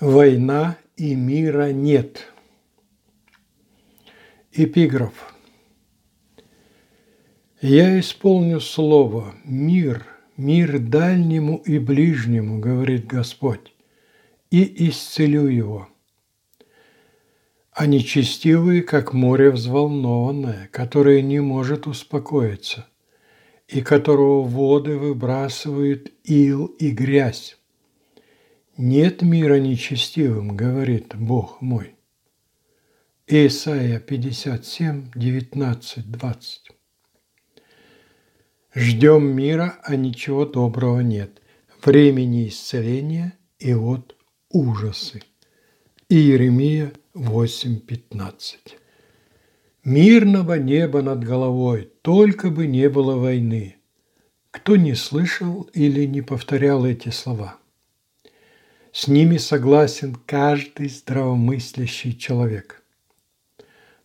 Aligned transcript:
Война 0.00 0.76
и 0.98 1.14
мира 1.14 1.72
нет. 1.72 2.30
Эпиграф. 4.52 5.34
Я 7.62 7.98
исполню 7.98 8.60
слово 8.60 9.34
«мир», 9.42 10.04
«мир 10.36 10.80
дальнему 10.80 11.62
и 11.64 11.78
ближнему», 11.78 12.60
говорит 12.60 13.06
Господь, 13.06 13.72
и 14.50 14.90
исцелю 14.90 15.46
его. 15.46 15.88
А 17.72 17.86
нечестивые, 17.86 18.82
как 18.82 19.14
море 19.14 19.50
взволнованное, 19.50 20.68
которое 20.72 21.22
не 21.22 21.40
может 21.40 21.86
успокоиться, 21.86 22.86
и 23.66 23.80
которого 23.80 24.42
воды 24.42 24.98
выбрасывают 24.98 26.12
ил 26.24 26.66
и 26.66 26.90
грязь. 26.90 27.56
Нет 28.78 29.22
мира 29.22 29.58
нечестивым, 29.58 30.54
говорит 30.54 31.16
Бог 31.16 31.62
мой. 31.62 31.94
Исайя 33.26 33.98
57, 34.00 35.12
19, 35.14 36.10
20. 36.10 36.62
Ждем 38.74 39.34
мира, 39.34 39.78
а 39.82 39.96
ничего 39.96 40.44
доброго 40.44 41.00
нет. 41.00 41.40
Времени 41.82 42.48
исцеления 42.48 43.32
и 43.58 43.72
вот 43.72 44.14
ужасы. 44.50 45.22
Иеремия 46.10 46.92
8, 47.14 47.80
15. 47.80 48.76
Мирного 49.84 50.58
неба 50.58 51.00
над 51.00 51.24
головой, 51.24 51.90
только 52.02 52.50
бы 52.50 52.66
не 52.66 52.90
было 52.90 53.16
войны. 53.16 53.76
Кто 54.50 54.76
не 54.76 54.94
слышал 54.94 55.62
или 55.72 56.04
не 56.04 56.20
повторял 56.20 56.84
эти 56.84 57.08
слова– 57.08 57.56
с 58.96 59.08
ними 59.08 59.36
согласен 59.36 60.14
каждый 60.24 60.88
здравомыслящий 60.88 62.16
человек. 62.16 62.82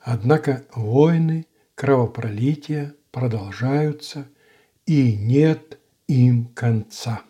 Однако 0.02 0.66
войны, 0.76 1.48
кровопролития 1.76 2.94
продолжаются, 3.12 4.28
и 4.86 5.16
нет 5.16 5.80
им 6.08 6.48
конца. 6.48 7.22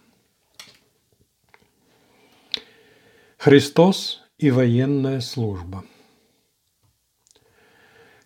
Христос 3.38 4.23
и 4.39 4.49
военная 4.49 5.19
служба. 5.19 5.86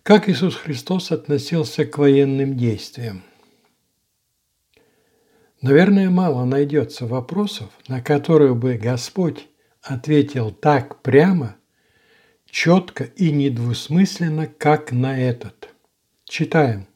Как 0.02 0.30
Иисус 0.30 0.54
Христос 0.56 1.12
относился 1.12 1.84
к 1.84 1.98
военным 1.98 2.56
действиям– 2.56 3.22
Наверное, 5.62 6.10
мало 6.10 6.44
найдется 6.44 7.06
вопросов, 7.06 7.70
на 7.88 8.02
которые 8.02 8.54
бы 8.54 8.74
Господь 8.74 9.48
ответил 9.82 10.50
так 10.50 11.02
прямо, 11.02 11.56
четко 12.50 13.04
и 13.04 13.30
недвусмысленно, 13.30 14.46
как 14.46 14.92
на 14.92 15.18
этот. 15.18 15.70
Читаем. 16.24 16.86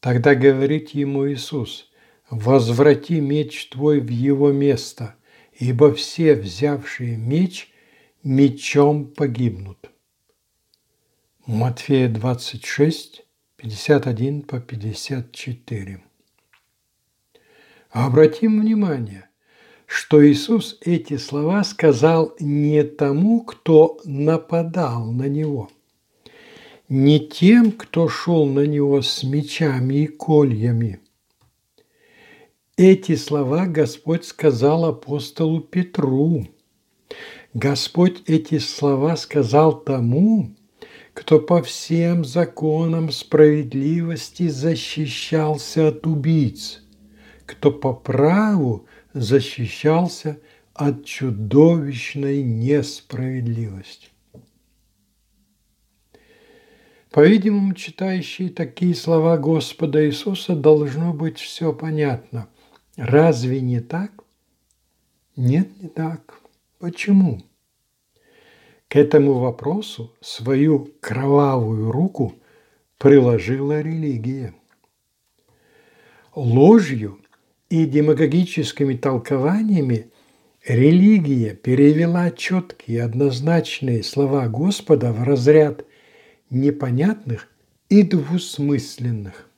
Тогда 0.00 0.34
говорит 0.34 0.90
ему 0.90 1.30
Иисус, 1.30 1.90
«Возврати 2.28 3.20
меч 3.20 3.68
твой 3.68 4.00
в 4.00 4.08
его 4.08 4.50
место, 4.50 5.14
ибо 5.52 5.94
все, 5.94 6.34
взявшие 6.34 7.16
меч, 7.16 7.72
мечом 8.24 9.06
погибнут». 9.06 9.90
Матфея 11.46 12.08
26, 12.08 13.24
51 13.56 14.42
по 14.42 14.60
54. 14.60 16.02
Обратим 17.96 18.60
внимание, 18.60 19.24
что 19.86 20.22
Иисус 20.22 20.76
эти 20.82 21.16
слова 21.16 21.64
сказал 21.64 22.34
не 22.38 22.82
тому, 22.82 23.40
кто 23.40 23.98
нападал 24.04 25.10
на 25.12 25.30
Него, 25.30 25.70
не 26.90 27.26
тем, 27.26 27.72
кто 27.72 28.06
шел 28.06 28.44
на 28.44 28.66
Него 28.66 29.00
с 29.00 29.22
мечами 29.22 29.94
и 29.94 30.06
кольями. 30.08 31.00
Эти 32.76 33.16
слова 33.16 33.64
Господь 33.64 34.26
сказал 34.26 34.84
апостолу 34.84 35.60
Петру. 35.62 36.46
Господь 37.54 38.24
эти 38.26 38.58
слова 38.58 39.16
сказал 39.16 39.80
тому, 39.80 40.54
кто 41.14 41.40
по 41.40 41.62
всем 41.62 42.26
законам 42.26 43.10
справедливости 43.10 44.48
защищался 44.48 45.88
от 45.88 46.06
убийц– 46.06 46.82
кто 47.46 47.70
по 47.70 47.94
праву 47.94 48.86
защищался 49.14 50.38
от 50.74 51.04
чудовищной 51.04 52.42
несправедливости. 52.42 54.08
По-видимому, 57.10 57.72
читающие 57.72 58.50
такие 58.50 58.94
слова 58.94 59.38
Господа 59.38 60.06
Иисуса 60.06 60.54
должно 60.54 61.14
быть 61.14 61.38
все 61.38 61.72
понятно. 61.72 62.48
Разве 62.96 63.62
не 63.62 63.80
так? 63.80 64.12
Нет, 65.34 65.68
не 65.80 65.88
так. 65.88 66.40
Почему? 66.78 67.40
К 68.88 68.96
этому 68.96 69.34
вопросу 69.34 70.12
свою 70.20 70.90
кровавую 71.00 71.90
руку 71.90 72.34
приложила 72.98 73.80
религия. 73.80 74.54
Ложью 76.34 77.18
и 77.68 77.84
демагогическими 77.84 78.94
толкованиями 78.94 80.10
религия 80.64 81.54
перевела 81.54 82.30
четкие 82.30 83.02
однозначные 83.02 84.02
слова 84.02 84.48
Господа 84.48 85.12
в 85.12 85.22
разряд 85.24 85.84
непонятных 86.50 87.48
и 87.88 88.02
двусмысленных. 88.02 89.48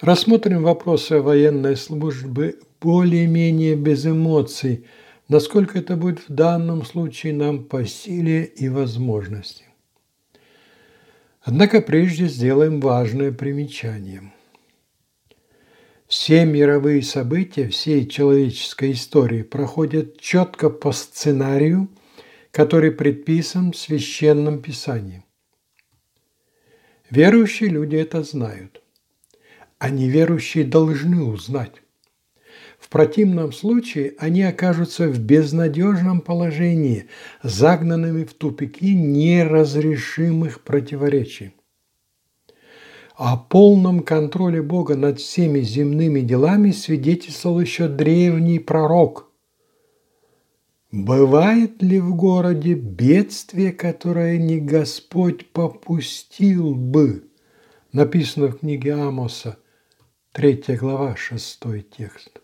Рассмотрим 0.00 0.62
вопросы 0.62 1.20
военной 1.20 1.76
службы 1.76 2.58
более-менее 2.80 3.76
без 3.76 4.06
эмоций, 4.06 4.86
насколько 5.28 5.78
это 5.78 5.96
будет 5.96 6.20
в 6.20 6.32
данном 6.32 6.84
случае 6.86 7.34
нам 7.34 7.64
по 7.64 7.84
силе 7.84 8.44
и 8.44 8.70
возможности. 8.70 9.64
Однако 11.42 11.82
прежде 11.82 12.26
сделаем 12.28 12.80
важное 12.80 13.32
примечание– 13.32 14.32
все 16.10 16.44
мировые 16.44 17.02
события 17.02 17.68
всей 17.68 18.04
человеческой 18.04 18.92
истории 18.92 19.42
проходят 19.42 20.20
четко 20.20 20.68
по 20.68 20.90
сценарию, 20.90 21.88
который 22.50 22.90
предписан 22.90 23.70
в 23.70 23.76
Священном 23.76 24.60
Писании. 24.60 25.22
Верующие 27.10 27.70
люди 27.70 27.94
это 27.94 28.24
знают, 28.24 28.82
а 29.78 29.88
неверующие 29.88 30.64
должны 30.64 31.22
узнать. 31.22 31.76
В 32.80 32.88
противном 32.88 33.52
случае 33.52 34.16
они 34.18 34.42
окажутся 34.42 35.06
в 35.06 35.20
безнадежном 35.20 36.22
положении, 36.22 37.08
загнанными 37.44 38.24
в 38.24 38.34
тупики 38.34 38.96
неразрешимых 38.96 40.62
противоречий. 40.62 41.52
О 43.20 43.36
полном 43.36 44.02
контроле 44.02 44.62
Бога 44.62 44.96
над 44.96 45.20
всеми 45.20 45.60
земными 45.60 46.20
делами 46.22 46.70
свидетельствовал 46.70 47.60
еще 47.60 47.86
древний 47.86 48.58
пророк. 48.58 49.30
Бывает 50.90 51.82
ли 51.82 52.00
в 52.00 52.16
городе 52.16 52.72
бедствие, 52.72 53.72
которое 53.72 54.38
не 54.38 54.58
Господь 54.58 55.50
попустил 55.50 56.74
бы? 56.74 57.28
Написано 57.92 58.46
в 58.46 58.60
книге 58.60 58.94
Амоса, 58.94 59.58
3 60.32 60.62
глава, 60.80 61.14
6 61.14 61.60
текст. 61.94 62.40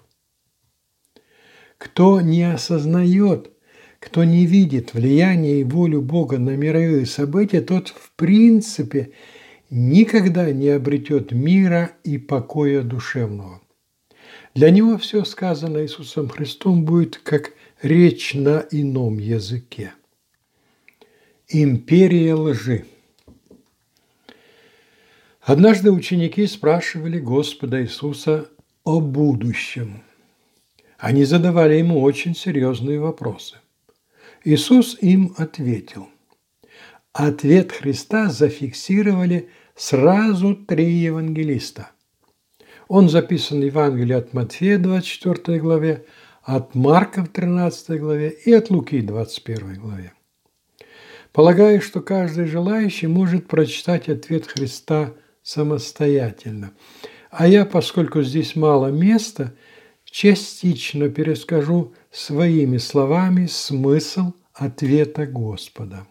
Кто 1.78 2.20
не 2.20 2.42
осознает, 2.52 3.50
кто 3.98 4.24
не 4.24 4.44
видит 4.44 4.92
влияние 4.92 5.62
и 5.62 5.64
волю 5.64 6.02
Бога 6.02 6.36
на 6.36 6.54
мировые 6.54 7.06
события, 7.06 7.62
тот 7.62 7.88
в 7.88 8.12
принципе– 8.14 9.14
никогда 9.70 10.52
не 10.52 10.68
обретет 10.68 11.32
мира 11.32 11.92
и 12.04 12.18
покоя 12.18 12.82
душевного. 12.82 13.60
Для 14.54 14.70
него 14.70 14.96
все 14.98 15.24
сказанное 15.24 15.84
Иисусом 15.84 16.28
Христом 16.28 16.84
будет 16.84 17.18
как 17.18 17.52
речь 17.82 18.34
на 18.34 18.64
ином 18.70 19.18
языке. 19.18 19.92
Империя 21.48 22.34
лжи. 22.34 22.86
Однажды 25.40 25.92
ученики 25.92 26.46
спрашивали 26.46 27.20
Господа 27.20 27.82
Иисуса 27.82 28.48
о 28.82 29.00
будущем. 29.00 30.02
Они 30.98 31.24
задавали 31.24 31.74
ему 31.74 32.00
очень 32.00 32.34
серьезные 32.34 32.98
вопросы. 32.98 33.56
Иисус 34.44 34.96
им 35.00 35.34
ответил– 35.36 36.08
Ответ 37.18 37.72
Христа 37.72 38.28
зафиксировали 38.28 39.48
сразу 39.74 40.54
три 40.54 40.92
евангелиста. 40.92 41.88
Он 42.88 43.08
записан 43.08 43.60
в 43.60 43.64
Евангелии 43.64 44.12
от 44.12 44.34
Матфея, 44.34 44.76
24 44.76 45.58
главе, 45.58 46.04
от 46.42 46.74
Марка 46.74 47.24
в 47.24 47.28
13 47.28 47.98
главе 48.00 48.28
и 48.44 48.52
от 48.52 48.68
Луки 48.68 49.00
в 49.00 49.06
21 49.06 49.80
главе. 49.80 50.12
Полагаю, 51.32 51.80
что 51.80 52.02
каждый 52.02 52.44
желающий 52.44 53.06
может 53.06 53.48
прочитать 53.48 54.10
ответ 54.10 54.46
Христа 54.46 55.14
самостоятельно. 55.42 56.72
А 57.30 57.48
я, 57.48 57.64
поскольку 57.64 58.20
здесь 58.20 58.56
мало 58.56 58.88
места, 58.88 59.54
частично 60.04 61.08
перескажу 61.08 61.94
своими 62.10 62.76
словами 62.76 63.46
смысл 63.46 64.34
ответа 64.52 65.24
Господа. 65.24 66.06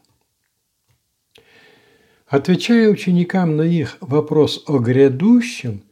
Отвечая 2.35 2.89
ученикам 2.89 3.55
на 3.55 3.61
их 3.61 3.95
вопрос 4.01 4.65
о 4.67 4.79
грядущем, 4.79 5.83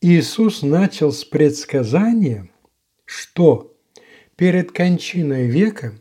Иисус 0.00 0.62
начал 0.62 1.12
с 1.12 1.24
предсказания, 1.24 2.50
что 3.04 3.76
перед 4.34 4.72
кончиной 4.72 5.46
века 5.46 5.94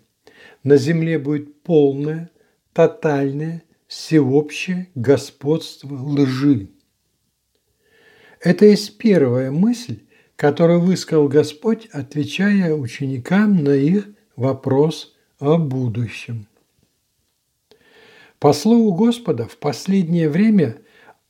на 0.64 0.78
земле 0.78 1.20
будет 1.20 1.62
полное, 1.62 2.32
тотальное, 2.74 3.62
всеобщее 3.86 4.90
господство 4.96 5.94
лжи. 5.94 6.70
Это 8.42 8.66
есть 8.66 8.98
первая 8.98 9.52
мысль, 9.52 10.00
которую 10.36 10.80
высказал 10.80 11.28
Господь, 11.28 11.86
отвечая 11.92 12.74
ученикам 12.74 13.64
на 13.64 13.76
их 13.76 14.10
вопрос 14.36 15.16
о 15.38 15.60
будущем. 15.60 16.48
По 18.44 18.52
слову 18.52 18.94
Господа, 18.94 19.46
в 19.46 19.56
последнее 19.56 20.28
время 20.28 20.76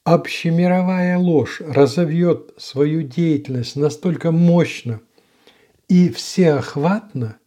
общемировая 0.03 1.19
ложь 1.19 1.61
разовьет 1.63 2.55
свою 2.57 3.03
деятельность 3.03 3.75
настолько 3.75 4.31
мощно 4.31 4.99
и 5.87 6.09
всеохватно, 6.09 7.37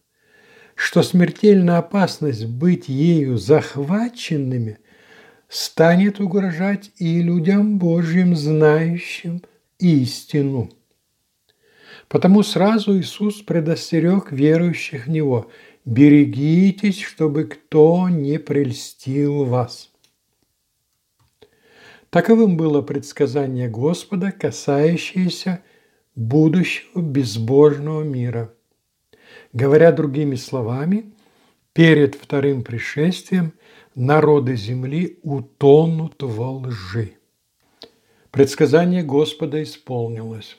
что 0.73 1.03
смертельная 1.03 1.79
опасность 1.79 2.45
быть 2.45 2.87
ею 2.87 3.37
захваченными 3.37 4.77
станет 5.49 6.21
угрожать 6.21 6.91
и 6.95 7.21
людям 7.21 7.77
Божьим, 7.77 8.37
знающим 8.37 9.43
истину. 9.79 10.69
Потому 12.07 12.41
сразу 12.41 12.97
Иисус 12.97 13.41
предостерег 13.41 14.31
верующих 14.31 15.07
в 15.07 15.09
Него– 15.09 15.51
берегитесь, 15.87 17.01
чтобы 17.01 17.45
кто 17.45 18.09
не 18.09 18.39
прельстил 18.39 19.45
вас. 19.45 19.89
Таковым 22.09 22.57
было 22.57 22.81
предсказание 22.81 23.69
Господа, 23.69 24.33
касающееся 24.33 25.63
будущего 26.13 26.99
безбожного 27.01 28.03
мира. 28.03 28.53
Говоря 29.53 29.93
другими 29.93 30.35
словами, 30.35 31.13
перед 31.71 32.15
вторым 32.15 32.63
пришествием 32.63 33.53
народы 33.95 34.57
земли 34.57 35.19
утонут 35.23 36.21
во 36.21 36.51
лжи. 36.51 37.13
Предсказание 38.31 39.03
Господа 39.03 39.63
исполнилось. 39.63 40.57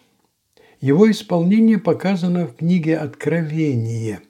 Его 0.81 1.11
исполнение 1.11 1.79
показано 1.79 2.47
в 2.47 2.57
книге 2.57 2.97
Откровения– 2.97 4.23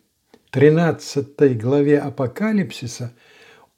13 0.50 1.59
главе 1.59 1.99
Апокалипсиса 1.99 3.12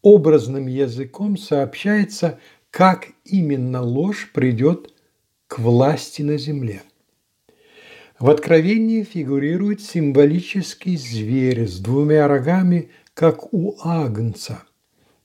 образным 0.03 0.67
языком 0.69 1.37
сообщается, 1.37 2.39
как 2.71 3.09
именно 3.25 3.83
ложь 3.83 4.31
придет 4.33 4.95
к 5.49 5.59
власти 5.59 6.23
на 6.23 6.39
земле. 6.39 6.83
В 8.21 8.31
Откровении 8.31 9.03
фигурирует 9.03 9.81
символический 9.81 10.97
зверь 10.97 11.67
с 11.67 11.79
двумя 11.79 12.29
рогами, 12.29 12.91
как 13.15 13.53
у 13.53 13.77
агнца. 13.83 14.63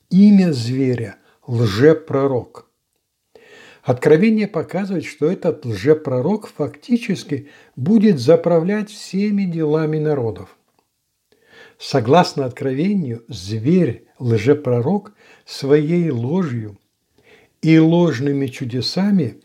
Имя 0.09 0.51
зверя– 0.51 1.17
лжепророк. 1.47 2.69
Откровение 3.83 4.47
показывает, 4.47 5.05
что 5.05 5.29
этот 5.29 5.63
лжепророк 5.63 6.47
фактически 6.47 7.49
будет 7.75 8.19
заправлять 8.19 8.89
всеми 8.89 9.43
делами 9.43 9.99
народов. 9.99 10.57
Согласно 11.77 12.45
откровению, 12.45 13.23
зверь, 13.27 14.05
лжепророк, 14.17 15.13
своей 15.45 16.09
ложью 16.09 16.77
и 17.61 17.77
ложными 17.79 18.47
чудесами 18.47 19.41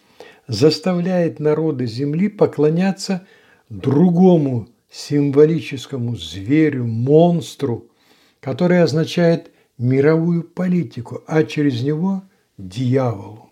заставляет 0.46 1.40
народы 1.40 1.86
земли 1.86 2.28
поклоняться 2.28 3.26
другому 3.68 4.68
символическому 4.90 6.16
зверю, 6.16 6.86
монстру, 6.86 7.88
который 8.40 8.82
означает 8.82 9.50
мировую 9.78 10.44
политику, 10.44 11.22
а 11.26 11.44
через 11.44 11.82
него– 11.82 12.22
дьяволу. 12.58 13.50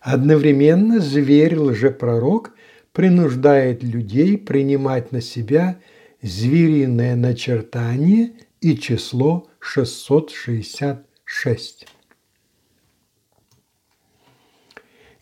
Одновременно 0.00 1.00
зверь-лжепророк 1.00 2.52
принуждает 2.92 3.82
людей 3.82 4.36
принимать 4.38 5.12
на 5.12 5.20
себя– 5.20 5.78
звериное 6.26 7.16
начертание 7.16 8.32
и 8.60 8.76
число 8.76 9.48
666. 9.60 11.86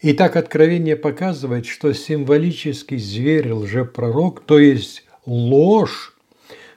Итак, 0.07 0.37
Откровение 0.37 0.97
показывает, 0.97 1.67
что 1.67 1.95
символический 1.95 2.99
зверь-лжепророк, 2.99 4.45
то 4.45 4.59
есть 4.59 5.05
ложь, 5.25 6.15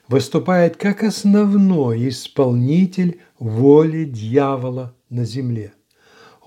выступает 0.08 0.76
как 0.76 1.02
основной 1.02 2.08
исполнитель 2.08 3.20
воли 3.38 4.04
дьявола 4.04 4.94
на 5.10 5.24
земле. 5.24 5.74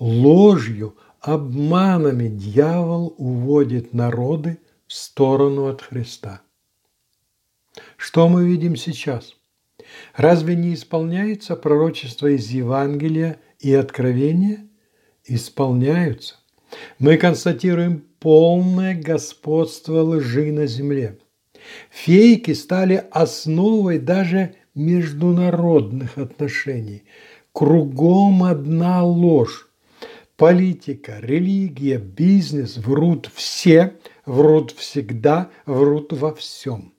Ложью, 0.00 0.96
обманами 1.20 2.28
дьявол 2.28 3.14
уводит 3.16 3.94
народы 3.94 4.58
в 4.88 4.92
сторону 4.92 5.68
от 5.68 5.82
Христа. 5.82 6.42
Что 7.96 8.28
мы 8.28 8.46
видим 8.46 8.76
сейчас? 8.76 9.36
Разве 10.14 10.56
не 10.56 10.74
исполняется 10.74 11.56
пророчество 11.56 12.28
из 12.28 12.48
Евангелия 12.50 13.40
и 13.58 13.72
Откровения? 13.72 14.66
Исполняются. 15.24 16.36
Мы 16.98 17.16
констатируем 17.16 18.04
полное 18.18 18.94
господство 18.94 20.02
лжи 20.02 20.52
на 20.52 20.66
земле. 20.66 21.18
Фейки 21.90 22.54
стали 22.54 23.04
основой 23.10 23.98
даже 23.98 24.54
международных 24.74 26.18
отношений. 26.18 27.04
Кругом 27.52 28.44
одна 28.44 29.04
ложь. 29.04 29.68
Политика, 30.36 31.18
религия, 31.20 31.98
бизнес 31.98 32.78
врут 32.78 33.30
все, 33.32 33.96
врут 34.24 34.72
всегда, 34.72 35.50
врут 35.66 36.12
во 36.12 36.34
всем. 36.34 36.91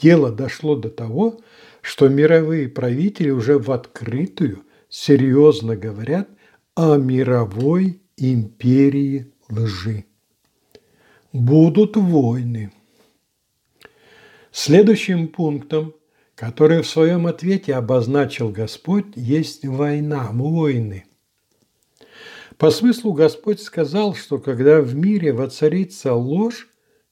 Дело 0.00 0.30
дошло 0.32 0.76
до 0.76 0.88
того, 0.88 1.40
что 1.82 2.08
мировые 2.08 2.68
правители 2.68 3.30
уже 3.30 3.58
в 3.58 3.70
открытую 3.70 4.64
серьезно 4.88 5.76
говорят 5.76 6.28
о 6.74 6.96
мировой 6.96 8.00
империи 8.16 9.32
лжи. 9.50 10.04
Будут 11.32 11.96
войны. 11.96 12.72
Следующим 14.52 15.28
пунктом, 15.28 15.94
который 16.34 16.82
в 16.82 16.88
своем 16.88 17.26
ответе 17.26 17.74
обозначил 17.74 18.48
Господь, 18.48 19.06
есть 19.16 19.66
война, 19.66 20.30
войны. 20.32 21.04
По 22.56 22.70
смыслу 22.70 23.12
Господь 23.12 23.60
сказал, 23.60 24.14
что 24.14 24.38
когда 24.38 24.80
в 24.80 24.94
мире 24.94 25.32
воцарится 25.32 26.14
ложь, 26.14 26.68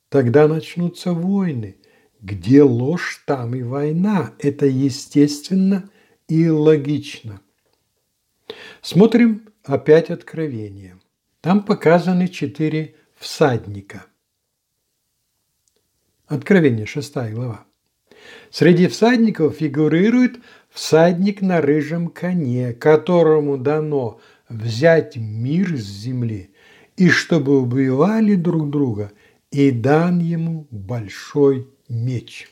тогда 0.09 0.49
начнутся 0.49 1.13
войны– 1.13 1.77
где 2.21 2.63
ложь, 2.63 3.23
там 3.27 3.55
и 3.55 3.63
война. 3.63 4.35
Это 4.39 4.67
естественно 4.67 5.91
и 6.29 6.49
логично. 6.49 7.41
Смотрим 8.83 9.49
опять 9.65 10.11
Откровение. 10.11 10.99
Там 11.41 11.63
показаны 11.65 12.29
четыре 12.29 12.97
всадника. 13.17 14.07
Откровение, 16.27 16.87
шестая 16.87 17.33
глава. 17.33 17.65
Среди 18.51 18.89
всадников 18.89 19.57
фигурирует 19.57 20.41
всадник 20.71 21.41
на 21.41 21.61
рыжем 21.61 22.09
коне, 22.09 22.73
которому 22.73 23.57
дано 23.57 24.21
взять 24.49 25.17
мир 25.17 25.77
с 25.77 25.85
земли, 25.85 26.51
и 26.97 27.09
чтобы 27.09 27.61
убивали 27.61 28.35
друг 28.35 28.71
друга, 28.71 29.13
и 29.51 29.71
дан 29.71 30.19
ему 30.19 30.67
большой 30.71 31.69
меч. 31.89 32.49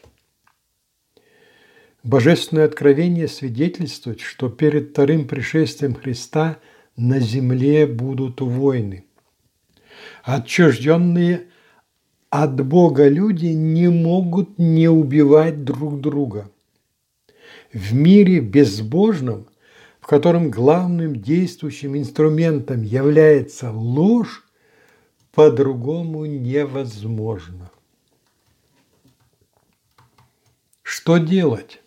Божественное 2.02 2.64
откровение 2.64 3.26
свидетельствует, 3.26 4.20
что 4.20 4.48
перед 4.48 4.90
вторым 4.90 5.26
пришествием 5.26 5.94
Христа 5.94 6.58
на 6.96 7.18
земле 7.18 7.86
будут 7.86 8.40
войны. 8.40 9.04
Отчужденные 10.22 11.48
от 12.30 12.64
Бога 12.64 13.08
люди 13.08 13.46
не 13.46 13.88
могут 13.88 14.58
не 14.58 14.88
убивать 14.88 15.64
друг 15.64 16.00
друга. 16.00 16.50
В 17.72 17.92
мире 17.92 18.40
безбожном, 18.40 19.48
в 20.00 20.06
котором 20.06 20.50
главным 20.50 21.16
действующим 21.16 21.96
инструментом 21.96 22.82
является 22.82 23.70
ложь, 23.72 24.44
по-другому 25.34 26.24
невозможно. 26.24 27.70
Что 30.88 31.16
делать? 31.16 31.80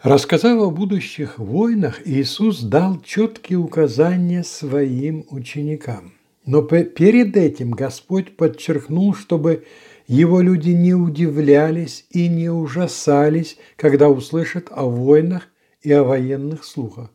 Рассказав 0.00 0.62
о 0.62 0.70
будущих 0.70 1.40
войнах, 1.40 2.06
Иисус 2.06 2.60
дал 2.60 3.02
четкие 3.02 3.58
указания 3.58 4.44
своим 4.44 5.26
ученикам. 5.30 6.12
Но 6.46 6.62
перед 6.62 7.36
этим 7.36 7.72
Господь 7.72 8.36
подчеркнул, 8.36 9.16
чтобы 9.16 9.64
его 10.06 10.40
люди 10.40 10.70
не 10.70 10.94
удивлялись 10.94 12.06
и 12.10 12.28
не 12.28 12.50
ужасались, 12.50 13.58
когда 13.74 14.08
услышат 14.08 14.68
о 14.70 14.84
войнах 14.84 15.48
и 15.80 15.90
о 15.90 16.04
военных 16.04 16.62
слухах. 16.62 17.10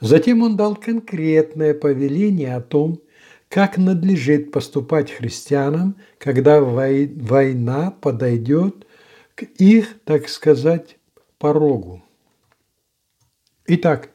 Затем 0.00 0.40
он 0.40 0.56
дал 0.56 0.74
конкретное 0.74 1.74
повеление 1.74 2.56
о 2.56 2.62
том, 2.62 3.02
как 3.50 3.78
надлежит 3.78 4.52
поступать 4.52 5.10
христианам, 5.10 5.96
когда 6.18 6.60
война 6.60 7.90
подойдет 7.90 8.86
к 9.34 9.42
их, 9.42 9.98
так 10.04 10.28
сказать, 10.28 10.98
порогу. 11.38 12.00
Итак, 13.66 14.10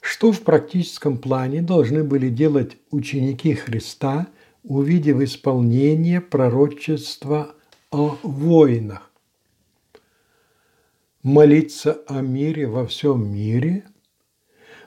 что 0.00 0.32
в 0.32 0.40
практическом 0.40 1.18
плане 1.18 1.60
должны 1.60 2.04
были 2.04 2.30
делать 2.30 2.78
ученики 2.90 3.52
Христа, 3.54 4.28
увидев 4.62 5.20
исполнение 5.20 6.22
пророчества 6.22 7.54
о 7.90 8.18
войнах? 8.22 9.10
Молиться 11.22 12.02
о 12.06 12.22
мире 12.22 12.66
во 12.66 12.86
всем 12.86 13.30
мире– 13.30 13.84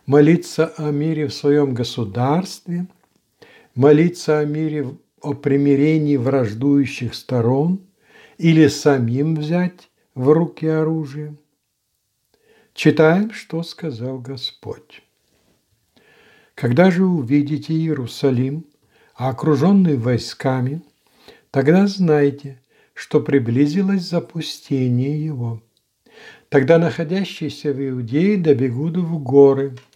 молиться 0.07 0.67
о 0.77 0.89
мире 0.89 1.27
в 1.27 1.33
своем 1.33 1.73
государстве, 1.73 2.87
молиться 3.77 4.39
о 4.39 4.45
мире, 4.45 4.97
о 5.21 5.33
примирении 5.33 6.17
враждующих 6.17 7.13
сторон 7.13 7.81
или 8.37 8.67
самим 8.67 9.35
взять 9.35 9.89
в 10.15 10.29
руки 10.29 10.65
оружие. 10.65 11.35
Читаем, 12.73 13.31
что 13.31 13.63
сказал 13.63 14.19
Господь. 14.19 15.03
Когда 16.55 16.91
же 16.91 17.05
увидите 17.05 17.73
Иерусалим, 17.73 18.65
окруженный 19.13 19.95
войсками, 19.95 20.81
тогда 21.51 21.87
знайте, 21.87 22.59
что 22.93 23.21
приблизилось 23.21 24.01
запустение 24.01 25.23
его. 25.23 25.61
Тогда 26.49 26.79
находящиеся 26.79 27.73
в 27.73 27.89
Иудее 27.89 28.37
добегут 28.37 28.97
в 28.97 29.19
горы– 29.19 29.77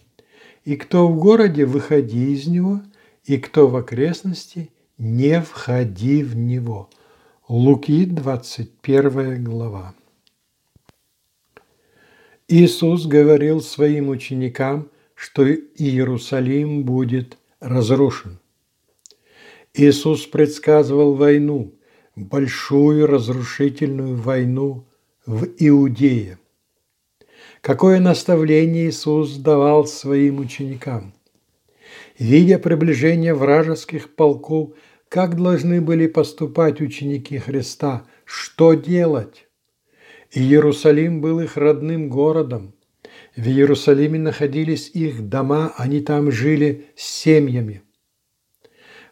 и 0.64 0.76
кто 0.76 1.08
в 1.08 1.18
городе, 1.18 1.64
выходи 1.64 2.32
из 2.32 2.46
него, 2.46 2.82
и 3.24 3.38
кто 3.38 3.68
в 3.68 3.76
окрестности, 3.76 4.70
не 4.98 5.40
входи 5.40 6.22
в 6.22 6.36
него. 6.36 6.90
Луки, 7.48 8.04
21 8.06 9.44
глава. 9.44 9.94
Иисус 12.48 13.06
говорил 13.06 13.60
своим 13.60 14.08
ученикам, 14.08 14.88
что 15.14 15.48
Иерусалим 15.48 16.84
будет 16.84 17.38
разрушен. 17.60 18.38
Иисус 19.74 20.26
предсказывал 20.26 21.14
войну, 21.14 21.72
большую 22.14 23.06
разрушительную 23.06 24.16
войну 24.16 24.84
в 25.24 25.48
Иудее. 25.58 26.38
Какое 27.60 28.00
наставление 28.00 28.88
Иисус 28.88 29.36
давал 29.36 29.86
своим 29.86 30.40
ученикам? 30.40 31.14
Видя 32.18 32.58
приближение 32.58 33.34
вражеских 33.34 34.14
полков, 34.14 34.74
как 35.08 35.36
должны 35.36 35.80
были 35.80 36.06
поступать 36.06 36.80
ученики 36.80 37.38
Христа? 37.38 38.06
Что 38.24 38.74
делать? 38.74 39.46
Иерусалим 40.32 41.20
был 41.20 41.40
их 41.40 41.56
родным 41.56 42.08
городом. 42.08 42.74
В 43.36 43.46
Иерусалиме 43.46 44.18
находились 44.18 44.90
их 44.94 45.28
дома, 45.28 45.74
они 45.76 46.00
там 46.00 46.30
жили 46.30 46.86
с 46.96 47.04
семьями. 47.04 47.82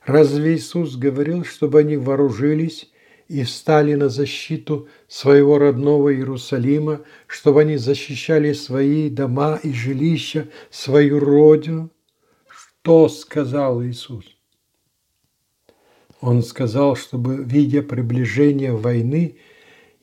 Разве 0.07 0.57
Иисус 0.57 0.97
говорил, 0.97 1.45
чтобы 1.45 1.81
они 1.81 1.97
вооружились 1.97 2.91
и 3.31 3.45
встали 3.45 3.95
на 3.95 4.09
защиту 4.09 4.89
своего 5.07 5.59
родного 5.59 6.13
Иерусалима, 6.13 7.03
чтобы 7.29 7.61
они 7.61 7.77
защищали 7.77 8.53
свои 8.53 9.09
дома 9.09 9.61
и 9.63 9.73
жилища, 9.73 10.49
свою 10.71 11.21
родину. 11.21 11.91
Что 12.83 13.09
сказал 13.09 13.83
Иисус? 13.83 14.25
Он 16.21 16.43
сказал, 16.43 16.97
чтобы, 16.97 17.37
видя 17.45 17.83
приближение 17.83 18.73
войны, 18.73 19.37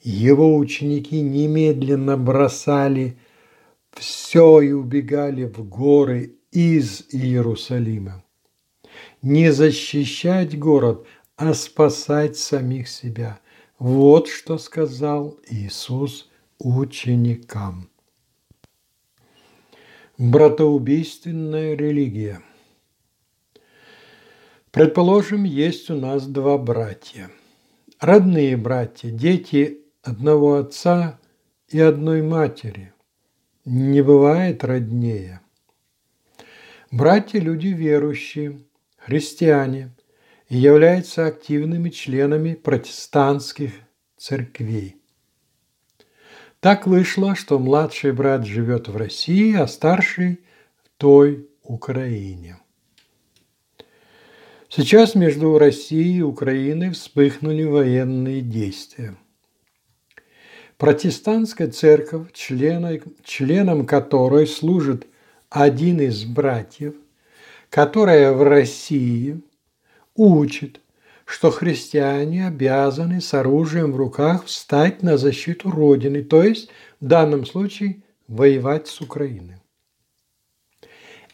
его 0.01 0.55
ученики 0.57 1.22
немедленно 1.22 2.17
бросали 2.17 3.17
все 3.91 4.62
и 4.62 4.72
убегали 4.72 5.46
в 5.46 5.67
горы 5.67 6.36
из 6.51 7.05
Иерусалима. 7.12 8.24
Не 9.22 9.51
защищать 9.51 10.57
город– 10.57 11.05
а 11.38 11.53
спасать 11.53 12.36
самих 12.36 12.88
себя. 12.88 13.39
Вот 13.77 14.27
что 14.27 14.57
сказал 14.57 15.39
Иисус 15.50 16.29
ученикам. 16.57 17.89
Братоубийственная 20.17 21.75
религия. 21.75 22.41
Предположим, 24.77 25.43
есть 25.43 25.89
у 25.89 25.96
нас 25.96 26.27
два 26.27 26.60
братья. 26.60 27.31
Родные 28.00 28.55
братья, 28.57 29.10
дети 29.10 29.79
одного 30.03 30.57
отца 30.57 31.19
и 31.67 31.79
одной 31.79 32.22
матери. 32.22 32.93
Не 33.65 34.03
бывает 34.03 34.63
роднее. 34.63 35.41
Братья– 36.91 37.39
люди 37.41 37.69
верующие, 37.69 38.60
христиане– 38.98 39.96
и 40.48 40.57
являются 40.57 41.25
активными 41.25 41.89
членами 41.89 42.53
протестантских 42.53 43.72
церквей. 44.15 44.96
Так 46.60 46.86
вышло, 46.88 47.36
что 47.36 47.57
младший 47.60 48.13
брат 48.13 48.46
живет 48.46 48.88
в 48.88 48.96
России, 48.96 49.55
а 49.55 49.67
старший 49.67 50.39
в 50.84 50.89
той 50.98 51.50
Украине. 51.63 52.60
Сейчас 54.69 55.15
между 55.15 55.57
Россией 55.57 56.17
и 56.17 56.21
Украиной 56.21 56.91
вспыхнули 56.91 57.63
военные 57.63 58.41
действия. 58.41 59.15
Протестантская 60.77 61.69
церковь, 61.69 62.33
членом, 62.33 63.86
которой 63.86 64.45
служит 64.45 65.07
один 65.50 66.01
из 66.01 66.25
братьев, 66.25 66.95
которая 67.69 68.33
в 68.33 68.43
России 68.43 69.41
учит, 70.15 70.81
что 71.25 71.50
христиане 71.50 72.47
обязаны 72.47 73.21
с 73.21 73.33
оружием 73.33 73.93
в 73.93 73.97
руках 73.97 74.45
встать 74.45 75.01
на 75.01 75.17
защиту 75.17 75.71
Родины, 75.71 76.24
то 76.24 76.43
есть 76.43 76.69
в 77.00 77.05
данном 77.05 77.45
случае 77.45 78.01
воевать 78.27 78.88
с 78.88 79.00
Украиной. 79.00 79.55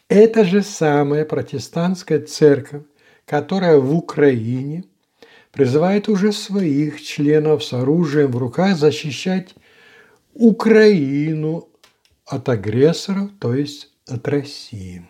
Это 0.07 0.45
же 0.45 0.61
самая 0.61 1.25
протестантская 1.25 2.19
церковь, 2.21 2.83
которая 3.25 3.77
в 3.77 3.95
Украине 3.95 4.83
призывает 5.51 6.09
уже 6.09 6.31
своих 6.31 7.01
членов 7.01 7.63
с 7.63 7.73
оружием 7.73 8.31
в 8.31 8.37
руках 8.37 8.77
защищать 8.77 9.55
Украину 10.33 11.69
от 12.25 12.49
агрессоров, 12.49 13.29
то 13.39 13.53
есть 13.53 13.91
от 14.07 14.27
России. 14.27 15.07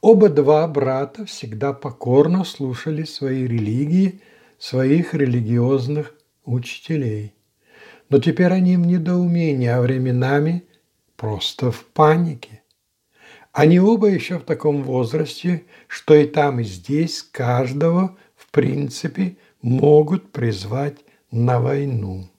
Оба 0.00 0.28
два 0.28 0.68
брата 0.68 1.24
всегда 1.26 1.72
покорно 1.72 2.44
слушали 2.44 3.02
свои 3.02 3.46
религии, 3.46 4.20
своих 4.58 5.14
религиозных 5.14 6.14
учителей. 6.44 7.34
Но 8.08 8.18
теперь 8.18 8.52
они 8.52 8.76
в 8.76 8.86
недоумении, 8.86 9.66
а 9.68 9.80
временами 9.80 10.64
просто 11.16 11.72
в 11.72 11.84
панике. 11.84 12.62
Они 13.58 13.80
оба 13.80 14.06
еще 14.06 14.38
в 14.38 14.44
таком 14.44 14.84
возрасте, 14.84 15.64
что 15.88 16.14
и 16.14 16.26
там, 16.26 16.60
и 16.60 16.62
здесь 16.62 17.24
каждого, 17.24 18.16
в 18.36 18.52
принципе, 18.52 19.36
могут 19.62 20.30
призвать 20.30 20.98
на 21.32 21.58
войну. 21.58 22.30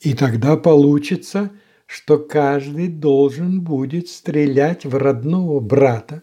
И 0.00 0.14
тогда 0.14 0.56
получится, 0.56 1.50
что 1.84 2.16
каждый 2.16 2.88
должен 2.88 3.60
будет 3.60 4.08
стрелять 4.08 4.86
в 4.86 4.96
родного 4.96 5.60
брата, 5.60 6.22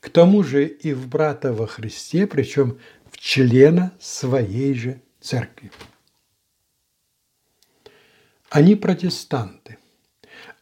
к 0.00 0.08
тому 0.08 0.42
же 0.42 0.66
и 0.66 0.94
в 0.94 1.06
брата 1.06 1.52
во 1.52 1.66
Христе, 1.66 2.26
причем 2.26 2.78
в 3.10 3.18
члена 3.18 3.92
своей 4.00 4.72
же 4.72 5.02
церкви. 5.20 5.70
Они 8.48 8.76
протестанты. 8.76 9.76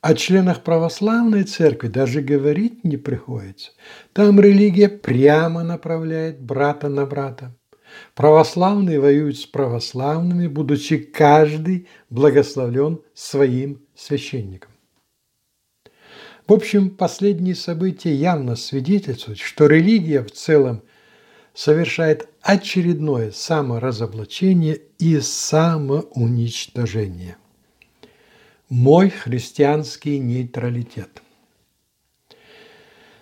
О 0.00 0.14
членах 0.14 0.62
православной 0.62 1.43
церкви 1.43 1.88
даже 1.88 2.21
говорить 2.21 2.85
не 2.85 2.97
приходится. 2.97 3.73
Там 4.12 4.40
религия 4.40 4.88
прямо 4.88 5.64
направляет 5.64 6.40
брата 6.40 6.88
на 6.88 7.05
брата. 7.05 7.57
Православные 8.14 9.00
воюют 9.00 9.38
с 9.38 9.47
православными, 9.47 10.47
будучи 10.47 10.99
каждый 10.99 11.88
благословлен 12.11 13.00
своим 13.12 13.83
священником. 13.97 14.71
В 16.47 16.52
общем, 16.52 16.90
последние 16.90 17.57
события 17.57 18.14
явно 18.14 18.55
свидетельствуют, 18.55 19.40
что 19.40 19.67
религия 19.67 20.23
в 20.23 20.31
целом 20.31 20.85
совершает 21.55 22.28
очередное 22.40 23.33
саморазоблачение 23.33 24.81
и 24.99 25.19
самоуничтожение. 25.19 27.37
Мой 28.71 29.09
христианский 29.09 30.19
нейтралитет. 30.19 31.23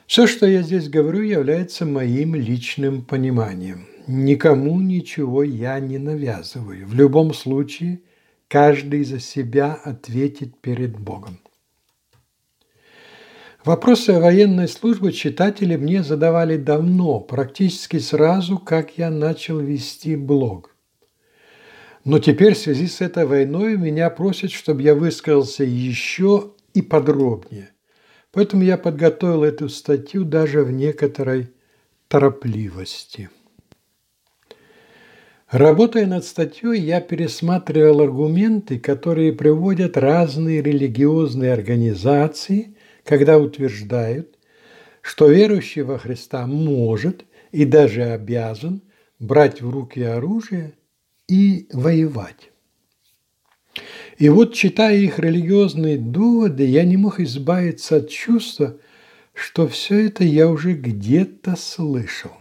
Все, 0.08 0.26
что 0.26 0.44
я 0.44 0.62
здесь 0.62 0.88
говорю, 0.88 1.20
является 1.22 1.86
моим 1.86 2.34
личным 2.34 3.04
пониманием. 3.04 3.86
Никому 4.08 4.80
ничего 4.80 5.44
я 5.44 5.78
не 5.78 5.98
навязываю. 5.98 6.88
В 6.88 6.94
любом 6.94 7.32
случае, 7.32 8.00
каждый 8.48 9.04
за 9.04 9.20
себя 9.20 9.74
ответит 9.74 10.60
перед 10.60 10.98
Богом. 10.98 11.38
Вопросы 13.64 14.10
о 14.10 14.20
военной 14.20 14.66
службе 14.66 15.12
читатели 15.12 15.76
мне 15.76 16.02
задавали 16.02 16.56
давно, 16.56 17.20
практически 17.20 18.00
сразу, 18.00 18.58
как 18.58 18.98
я 18.98 19.10
начал 19.10 19.60
вести 19.60 20.16
блог. 20.16 20.75
Но 22.06 22.18
теперь 22.18 22.54
в 22.54 22.58
связи 22.58 22.86
с 22.86 23.02
этой 23.02 23.26
войной 23.26 23.76
меня 23.76 24.08
просят, 24.08 24.50
чтобы 24.50 24.80
я 24.80 24.94
высказался 24.94 25.64
еще 25.64 26.52
и 26.72 26.80
подробнее. 26.80 27.68
Поэтому 28.32 28.62
я 28.62 28.78
подготовил 28.78 29.44
эту 29.44 29.68
статью 29.68 30.24
даже 30.24 30.62
в 30.62 30.70
некоторой 30.70 31.50
торопливости. 32.08 33.28
Работая 35.50 36.06
над 36.06 36.24
статьей, 36.24 36.80
я 36.80 37.02
пересматривал 37.02 38.00
аргументы, 38.00 38.78
которые 38.78 39.34
приводят 39.34 39.98
разные 39.98 40.62
религиозные 40.62 41.52
организации– 41.52 42.74
когда 43.06 43.38
утверждают, 43.38 44.36
что 45.00 45.30
верующий 45.30 45.82
во 45.82 45.98
Христа 45.98 46.46
может 46.46 47.24
и 47.52 47.64
даже 47.64 48.02
обязан 48.02 48.82
брать 49.18 49.62
в 49.62 49.70
руки 49.70 50.02
оружие 50.02 50.74
и 51.28 51.68
воевать. 51.72 52.50
И 54.18 54.28
вот, 54.28 54.54
читая 54.54 54.96
их 54.96 55.18
религиозные 55.18 55.98
доводы, 55.98 56.64
я 56.64 56.84
не 56.84 56.96
мог 56.96 57.20
избавиться 57.20 57.96
от 57.96 58.08
чувства, 58.08 58.78
что 59.34 59.68
все 59.68 60.06
это 60.06 60.24
я 60.24 60.48
уже 60.48 60.72
где-то 60.72 61.56
слышал. 61.56 62.32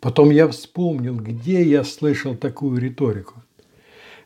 Потом 0.00 0.30
я 0.30 0.46
вспомнил, 0.46 1.16
где 1.16 1.64
я 1.64 1.82
слышал 1.82 2.36
такую 2.36 2.80
риторику. 2.80 3.42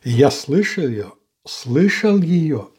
Я 0.03 0.29
слышал 0.29 0.87
ее, 0.87 1.13
слышал 1.45 2.19
ее 2.19 2.69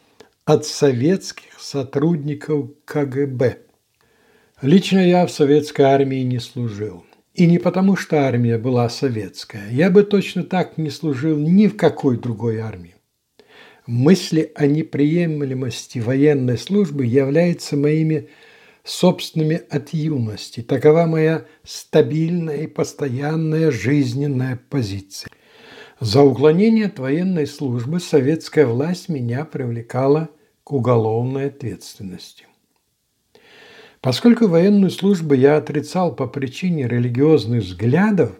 от 0.44 0.66
советских 0.66 1.58
сотрудников 1.58 2.70
КГБ. 2.84 3.58
Лично 4.60 4.98
я 4.98 5.26
в 5.26 5.32
советской 5.32 5.82
армии 5.82 6.22
не 6.22 6.38
служил. 6.38 7.04
И 7.34 7.46
не 7.46 7.58
потому, 7.58 7.96
что 7.96 8.26
армия 8.26 8.58
была 8.58 8.88
советская. 8.90 9.70
Я 9.70 9.90
бы 9.90 10.02
точно 10.02 10.42
так 10.42 10.76
не 10.76 10.90
служил 10.90 11.38
ни 11.38 11.66
в 11.66 11.76
какой 11.76 12.18
другой 12.18 12.59
армии. 12.59 12.94
Мысли 13.87 14.52
о 14.54 14.66
неприемлемости 14.66 15.98
военной 15.98 16.59
службы 16.59 17.07
являются 17.07 17.76
моими 17.76 18.28
собственными 18.85 19.62
от 19.70 19.90
юности. 19.94 20.62
Такова 20.62 21.07
моя 21.07 21.46
стабильная 21.64 22.62
и 22.62 22.66
постоянная 22.66 23.70
жизненная 23.70 24.61
позиция. 24.68 25.30
За 26.00 26.22
уклонение 26.22 26.87
от 26.87 26.98
военной 26.98 27.46
службы 27.46 27.98
советская 27.98 28.66
власть 28.66 29.09
меня 29.09 29.44
привлекала 29.44 30.28
к 30.64 30.72
уголовной 30.72 31.46
ответственности. 31.46 32.46
Поскольку 34.02 34.48
военную 34.48 34.90
службу 34.90 35.32
я 35.32 35.56
отрицал 35.56 36.14
по 36.16 36.26
причине 36.26 36.88
религиозных 36.88 37.62
взглядов, 37.62 38.32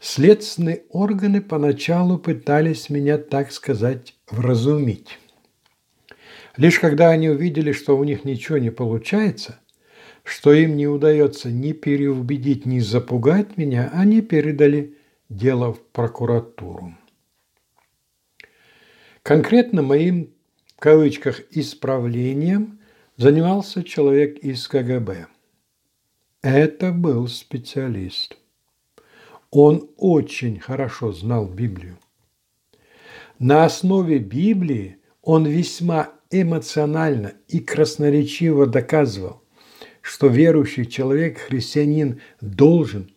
следственные 0.00 0.82
органы 0.90 1.40
поначалу 1.40 2.18
пытались 2.18 2.90
меня, 2.90 3.16
так 3.16 3.52
сказать, 3.52 4.16
вразумить. 4.28 5.16
Лишь 6.56 6.80
когда 6.80 7.10
они 7.10 7.28
увидели, 7.28 7.70
что 7.70 7.96
у 7.96 8.02
них 8.02 8.24
ничего 8.24 8.58
не 8.58 8.70
получается, 8.70 9.60
что 10.24 10.52
им 10.52 10.76
не 10.76 10.88
удается 10.88 11.52
ни 11.52 11.70
переубедить, 11.70 12.66
ни 12.66 12.80
запугать 12.80 13.56
меня, 13.56 13.92
они 13.94 14.22
передали 14.22 14.96
дело 15.28 15.72
в 15.72 15.80
прокуратуру. 15.92 16.96
Конкретно 19.22 19.82
моим, 19.82 20.34
в 20.76 20.80
кавычках, 20.80 21.42
исправлением 21.52 22.79
занимался 23.20 23.84
человек 23.84 24.38
из 24.38 24.66
КГБ. 24.66 25.26
Это 26.40 26.90
был 26.90 27.28
специалист. 27.28 28.38
Он 29.50 29.90
очень 29.98 30.58
хорошо 30.58 31.12
знал 31.12 31.46
Библию. 31.46 31.98
На 33.38 33.66
основе 33.66 34.20
Библии 34.20 35.00
он 35.20 35.44
весьма 35.44 36.08
эмоционально 36.30 37.34
и 37.46 37.60
красноречиво 37.60 38.66
доказывал, 38.66 39.42
что 40.00 40.28
верующий 40.28 40.86
человек, 40.86 41.40
христианин, 41.40 42.22
должен 42.40 43.10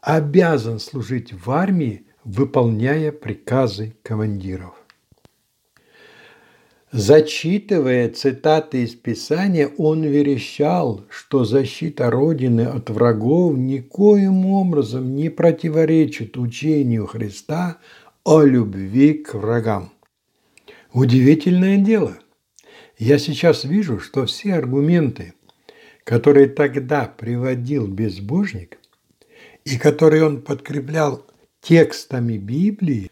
обязан 0.00 0.78
служить 0.78 1.34
в 1.34 1.50
армии, 1.50 2.06
выполняя 2.24 3.12
приказы 3.12 3.94
командиров. 4.02 4.83
Зачитывая 6.96 8.08
цитаты 8.08 8.84
из 8.84 8.94
Писания, 8.94 9.66
он 9.78 10.04
верещал, 10.04 11.04
что 11.10 11.44
защита 11.44 12.08
Родины 12.08 12.60
от 12.60 12.88
врагов 12.88 13.56
никоим 13.56 14.46
образом 14.46 15.16
не 15.16 15.28
противоречит 15.28 16.36
учению 16.36 17.06
Христа 17.06 17.78
о 18.22 18.42
любви 18.42 19.14
к 19.14 19.34
врагам. 19.34 19.92
Удивительное 20.92 21.78
дело. 21.78 22.16
Я 22.96 23.18
сейчас 23.18 23.64
вижу, 23.64 23.98
что 23.98 24.26
все 24.26 24.54
аргументы, 24.54 25.34
которые 26.04 26.46
тогда 26.46 27.06
приводил 27.06 27.88
безбожник, 27.88 28.78
и 29.64 29.78
который 29.78 30.22
он 30.22 30.42
подкреплял 30.42 31.26
текстами 31.60 32.36
Библии, 32.36 33.10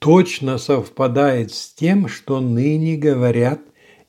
точно 0.00 0.58
совпадает 0.58 1.52
с 1.52 1.72
тем, 1.72 2.08
что 2.08 2.40
ныне 2.40 2.96
говорят 2.96 3.60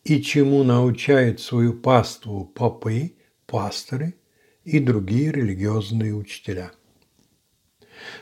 и 0.03 0.21
чему 0.21 0.63
научают 0.63 1.39
свою 1.41 1.73
паству 1.73 2.45
попы, 2.45 3.13
пасторы 3.45 4.15
и 4.63 4.79
другие 4.79 5.31
религиозные 5.31 6.15
учителя. 6.15 6.71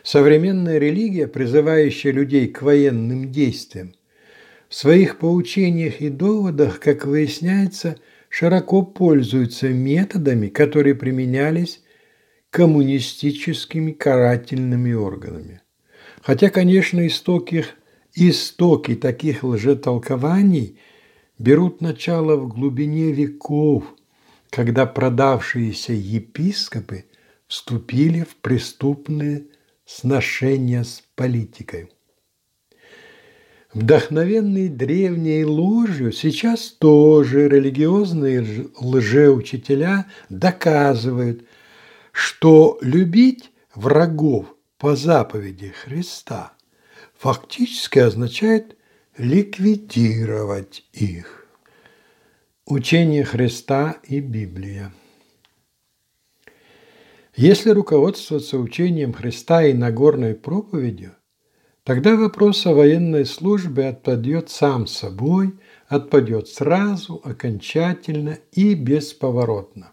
Современная 0.04 0.80
религия, 0.80 1.28
призывающая 1.28 2.12
людей 2.12 2.48
к 2.48 2.62
военным 2.64 3.32
действиям, 3.32 3.94
в 4.68 4.76
своих 4.76 5.20
поучениях 5.20 6.02
и 6.02 6.10
доводах, 6.10 6.80
как 6.80 7.06
выясняется, 7.06 7.98
широко 8.30 8.82
пользуется 8.82 9.70
методами, 9.70 10.48
которые 10.48 10.96
применялись 10.96 11.84
коммунистическими 12.50 13.92
карательными 13.92 14.94
органами. 14.94 15.62
Хотя, 16.22 16.50
конечно, 16.50 17.06
истоки, 17.08 17.66
истоки 18.14 18.96
таких 18.96 19.44
лжетолкований 19.44 20.78
берут 21.38 21.82
начало 21.82 22.36
в 22.36 22.48
глубине 22.50 23.12
веков, 23.12 23.84
когда 24.50 24.86
продавшиеся 24.86 25.94
епископы 25.94 27.06
вступили 27.48 28.22
в 28.24 28.36
преступные 28.38 29.46
сношения 29.86 30.84
с 30.84 31.04
политикой. 31.16 31.90
Вдохновенные 33.74 34.68
древней 34.68 35.46
ложью, 35.46 36.12
сейчас 36.12 36.72
тоже 36.72 37.48
религиозные 37.48 38.68
лжеучителя 38.80 40.08
доказывают, 40.30 41.44
что 42.12 42.80
любить 42.82 43.52
врагов 43.76 44.56
по 44.80 44.96
заповеди 44.96 45.68
Христа 45.68 46.54
фактически 47.14 48.00
означает 48.00 48.78
ликвидировать 49.18 50.86
их. 50.94 51.46
Учение 52.66 53.26
Христа 53.26 53.98
и 54.04 54.22
Библия. 54.22 54.94
Если 57.36 57.72
руководствоваться 57.72 58.58
учением 58.58 59.12
Христа 59.12 59.64
и 59.64 59.74
Нагорной 59.74 60.34
проповедью, 60.34 61.14
тогда 61.84 62.16
вопрос 62.16 62.66
о 62.66 62.74
военной 62.74 63.26
службе 63.26 63.90
отпадет 63.90 64.50
сам 64.50 64.88
собой, 64.88 65.60
отпадет 65.88 66.48
сразу, 66.48 67.20
окончательно 67.26 68.38
и 68.54 68.76
бесповоротно. 68.76 69.92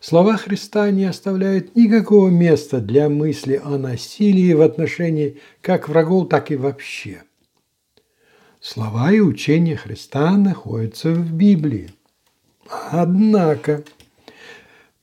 Слова 0.00 0.36
Христа 0.36 0.90
не 0.90 1.04
оставляют 1.04 1.76
никакого 1.76 2.28
места 2.28 2.80
для 2.80 3.08
мысли 3.08 3.60
о 3.62 3.78
насилии 3.78 4.52
в 4.52 4.62
отношении 4.62 5.40
как 5.60 5.88
врагов, 5.88 6.28
так 6.28 6.50
и 6.50 6.56
вообще. 6.56 7.22
Слова 8.60 9.12
и 9.12 9.20
учения 9.20 9.76
Христа 9.76 10.36
находятся 10.36 11.10
в 11.12 11.32
Библии. 11.32 11.90
Однако 12.90 13.84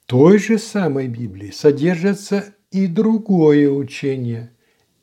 той 0.05 0.39
же 0.39 0.57
самой 0.57 1.07
Библии 1.07 1.51
содержится 1.51 2.55
и 2.71 2.87
другое 2.87 3.69
учение, 3.69 4.51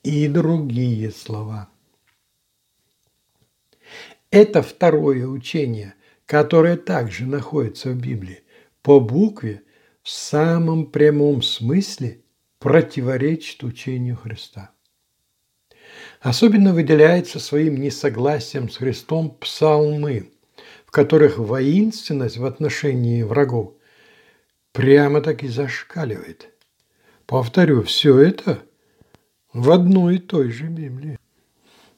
и 0.02 0.26
другие 0.26 1.10
слова. 1.10 1.68
Это 4.30 4.62
второе 4.62 5.26
учение, 5.26 5.94
которое 6.26 6.76
также 6.76 7.26
находится 7.26 7.90
в 7.90 7.96
Библии, 7.96 8.42
по 8.88 9.00
букве 9.00 9.64
в 10.02 10.08
самом 10.08 10.86
прямом 10.86 11.42
смысле 11.42 12.22
противоречит 12.58 13.62
учению 13.62 14.16
Христа. 14.16 14.70
Особенно 16.20 16.72
выделяется 16.72 17.38
своим 17.38 17.76
несогласием 17.76 18.70
с 18.70 18.78
Христом 18.78 19.36
псалмы, 19.40 20.30
в 20.86 20.90
которых 20.90 21.36
воинственность 21.36 22.38
в 22.38 22.46
отношении 22.46 23.22
врагов 23.22 23.74
прямо-таки 24.72 25.48
зашкаливает. 25.48 26.48
Повторю, 27.26 27.82
все 27.82 28.18
это 28.18 28.62
в 29.52 29.70
одной 29.70 30.16
и 30.16 30.18
той 30.18 30.50
же 30.50 30.64
Библии. 30.64 31.18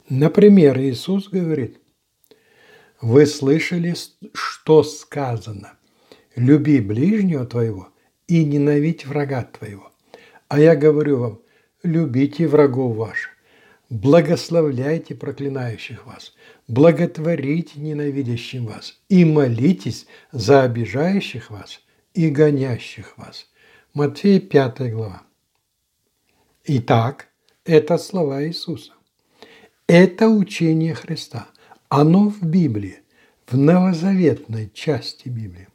Например, 0.08 0.76
Иисус 0.76 1.28
говорит, 1.28 1.78
вы 3.00 3.26
слышали, 3.26 3.94
что 4.34 4.82
сказано, 4.82 5.74
люби 6.36 6.80
ближнего 6.80 7.46
твоего 7.46 7.88
и 8.26 8.44
ненавидь 8.44 9.06
врага 9.06 9.44
твоего. 9.44 9.92
А 10.48 10.60
я 10.60 10.76
говорю 10.76 11.18
вам, 11.18 11.40
любите 11.82 12.46
врагов 12.46 12.96
ваших, 12.96 13.30
благословляйте 13.88 15.14
проклинающих 15.14 16.06
вас, 16.06 16.34
благотворите 16.68 17.80
ненавидящим 17.80 18.66
вас 18.66 19.00
и 19.08 19.24
молитесь 19.24 20.06
за 20.32 20.62
обижающих 20.62 21.50
вас– 21.50 21.80
и 22.14 22.30
гонящих 22.30 23.16
вас. 23.18 23.46
Матфея 23.94 24.40
5 24.40 24.92
глава. 24.92 25.22
Итак, 26.64 27.28
это 27.64 27.98
слова 27.98 28.44
Иисуса. 28.44 28.92
Это 29.86 30.28
учение 30.28 30.94
Христа. 30.94 31.48
Оно 31.88 32.28
в 32.28 32.42
Библии, 32.42 33.00
в 33.46 33.56
новозаветной 33.56 34.70
части 34.72 35.28
Библии. 35.28 35.68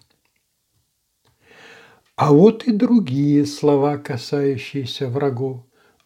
А 2.16 2.32
вот 2.32 2.64
и 2.64 2.72
другие 2.72 3.46
слова, 3.46 3.98
касающиеся 3.98 5.08
врагов. 5.08 5.62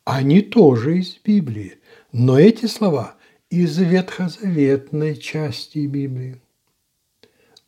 Они 0.05 0.41
тоже 0.41 0.99
из 0.99 1.17
Библии, 1.23 1.79
но 2.11 2.39
эти 2.39 2.65
слова 2.65 3.15
из 3.49 3.77
ветхозаветной 3.77 5.15
части 5.17 5.85
Библии. 5.85 6.41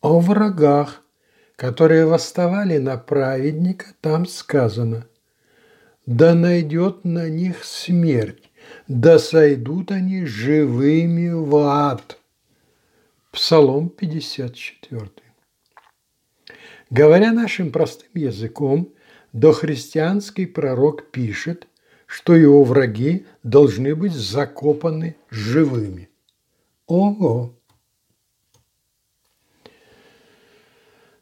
О 0.02 0.20
врагах 0.20 1.02
которые 1.62 2.08
восставали 2.08 2.80
на 2.80 2.98
праведника, 2.98 3.94
там 4.02 4.26
сказано, 4.26 5.06
«Да 6.08 6.34
найдет 6.34 7.06
на 7.06 7.30
них 7.30 7.64
смерть, 7.64 8.50
да 8.88 9.20
сойдут 9.20 9.92
они 9.92 10.26
живыми 10.26 11.30
в 11.30 11.56
ад». 11.58 12.18
Псалом 13.32 13.90
54. 13.90 15.12
Говоря 16.92 17.32
нашим 17.32 17.72
простым 17.72 18.10
языком, 18.16 18.94
дохристианский 19.32 20.46
пророк 20.46 21.10
пишет, 21.10 21.68
что 22.06 22.36
его 22.36 22.66
враги 22.66 23.26
должны 23.44 23.96
быть 23.96 24.12
закопаны 24.12 25.16
живыми. 25.30 26.10
Ого! 26.88 27.56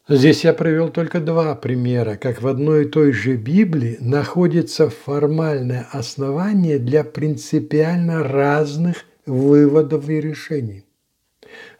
Здесь 0.08 0.42
я 0.42 0.54
привел 0.54 0.88
только 0.88 1.20
два 1.20 1.54
примера, 1.54 2.16
как 2.16 2.42
в 2.42 2.48
одной 2.48 2.86
и 2.86 2.88
той 2.88 3.12
же 3.12 3.36
Библии 3.36 3.96
находится 4.00 4.90
формальное 4.90 5.86
основание 5.92 6.80
для 6.80 7.04
принципиально 7.04 8.24
разных 8.24 9.04
выводов 9.24 10.08
и 10.08 10.20
решений. 10.20 10.84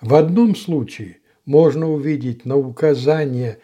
В 0.00 0.14
одном 0.14 0.54
случае 0.54 1.16
можно 1.44 1.90
увидеть 1.90 2.44
на 2.44 2.56
указание 2.56 3.58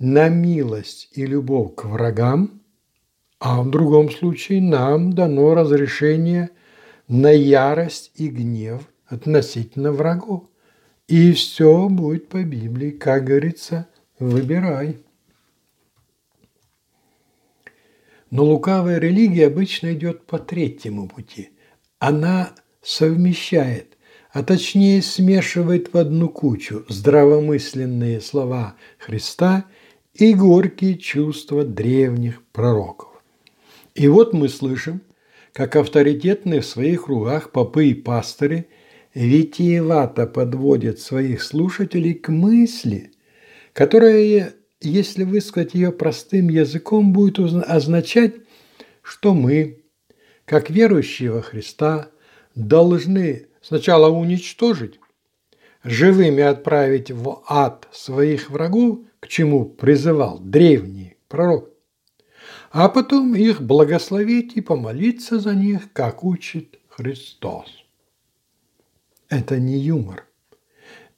на 0.00 0.30
милость 0.30 1.10
и 1.12 1.26
любовь 1.26 1.76
к 1.76 1.84
врагам, 1.84 2.62
а 3.38 3.62
в 3.62 3.70
другом 3.70 4.10
случае 4.10 4.60
нам 4.60 5.12
дано 5.12 5.54
разрешение 5.54 6.50
на 7.06 7.30
ярость 7.30 8.10
и 8.14 8.28
гнев 8.28 8.82
относительно 9.06 9.92
врагов. 9.92 10.44
И 11.06 11.32
все 11.32 11.88
будет 11.88 12.28
по 12.28 12.42
Библии, 12.42 12.90
как 12.90 13.24
говорится, 13.24 13.88
выбирай. 14.18 14.98
Но 18.30 18.44
лукавая 18.44 18.98
религия 18.98 19.48
обычно 19.48 19.92
идет 19.92 20.24
по 20.24 20.38
третьему 20.38 21.08
пути. 21.08 21.50
Она 21.98 22.54
совмещает, 22.80 23.98
а 24.32 24.44
точнее 24.44 25.02
смешивает 25.02 25.92
в 25.92 25.98
одну 25.98 26.28
кучу 26.28 26.86
здравомысленные 26.88 28.20
слова 28.20 28.76
Христа 28.98 29.66
и 30.14 30.34
горькие 30.34 30.96
чувства 30.98 31.64
древних 31.64 32.42
пророков. 32.52 33.08
И 33.94 34.08
вот 34.08 34.32
мы 34.32 34.48
слышим, 34.48 35.00
как 35.52 35.76
авторитетные 35.76 36.60
в 36.60 36.66
своих 36.66 37.04
кругах 37.04 37.52
попы 37.52 37.88
и 37.88 37.94
пастыри 37.94 38.68
витиевато 39.14 40.26
подводят 40.26 41.00
своих 41.00 41.42
слушателей 41.42 42.14
к 42.14 42.28
мысли– 42.28 43.12
которая, 43.72 44.54
если 44.80 45.24
высказать 45.24 45.74
ее 45.74 45.92
простым 45.92 46.48
языком, 46.48 47.12
будет 47.12 47.38
означать, 47.38 48.34
что 49.02 49.34
мы, 49.34 49.82
как 50.44 50.70
верующие 50.70 51.30
во 51.30 51.42
Христа, 51.42 52.10
должны 52.54 53.46
сначала 53.60 54.08
уничтожить, 54.08 54.98
живыми 55.84 56.42
отправить 56.42 57.10
в 57.10 57.42
ад 57.46 57.88
своих 57.92 58.50
врагов, 58.50 59.00
к 59.20 59.28
чему 59.28 59.66
призывал 59.66 60.38
древний 60.38 61.16
пророк, 61.28 61.70
а 62.70 62.88
потом 62.88 63.34
их 63.34 63.60
благословить 63.60 64.56
и 64.56 64.60
помолиться 64.60 65.38
за 65.38 65.54
них, 65.54 65.92
как 65.92 66.24
учит 66.24 66.78
Христос. 66.88 67.66
Это 69.28 69.58
не 69.58 69.78
юмор. 69.78 70.26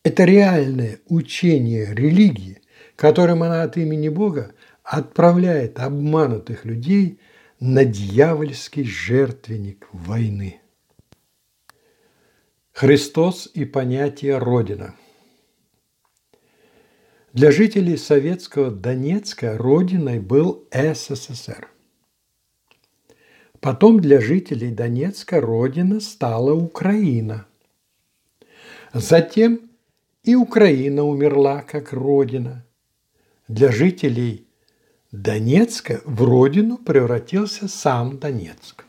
Это 0.05 0.25
реальное 0.25 0.99
учение 1.07 1.95
религии, 1.95 2.61
которым 2.97 3.43
она 3.43 3.63
от 3.63 3.77
имени 3.77 4.09
Бога 4.09 4.55
отправляет 4.83 5.79
обманутых 5.79 6.65
людей 6.65 7.21
на 7.61 7.85
дьявольский 7.85 8.85
жертвенник 8.85 9.89
войны. 9.93 10.61
Христос 12.73 13.49
и 13.55 13.65
понятие 13.65 14.39
Родина. 14.39 14.97
Для 17.33 17.51
жителей 17.51 17.97
советского 17.97 18.71
Донецка 18.71 19.57
Родиной 19.57 20.19
был 20.21 20.69
СССР. 20.71 21.67
Потом 23.59 24.01
для 24.01 24.21
жителей 24.21 24.71
Донецка 24.71 25.41
Родина 25.41 26.01
стала 26.01 26.53
Украина. 26.53 27.47
Затем 28.93 29.71
и 30.25 30.35
Украина 30.35 31.05
умерла 31.05 31.63
как 31.63 31.95
родина. 31.95 32.67
Для 33.49 33.73
жителей 33.73 34.47
Донецка 35.11 36.03
в 36.05 36.23
родину 36.23 36.77
превратился 36.77 37.67
сам 37.67 38.19
Донецк. 38.19 38.85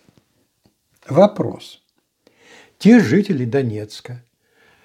Вопрос. 1.08 1.82
Те 2.77 2.99
жители 2.99 3.45
Донецка, 3.45 4.21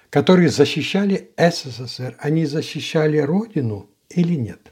которые 0.09 0.49
защищали 0.49 1.31
СССР, 1.37 2.15
они 2.19 2.45
защищали 2.45 3.17
родину 3.17 3.89
или 4.09 4.35
нет? 4.35 4.71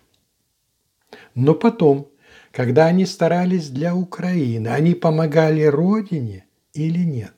Но 1.36 1.54
потом, 1.54 2.12
когда 2.52 2.88
они 2.88 3.06
старались 3.06 3.70
для 3.70 3.96
Украины, 3.96 4.68
они 4.70 4.96
помогали 4.96 5.64
родине 5.64 6.46
или 6.74 7.00
нет? 7.00 7.34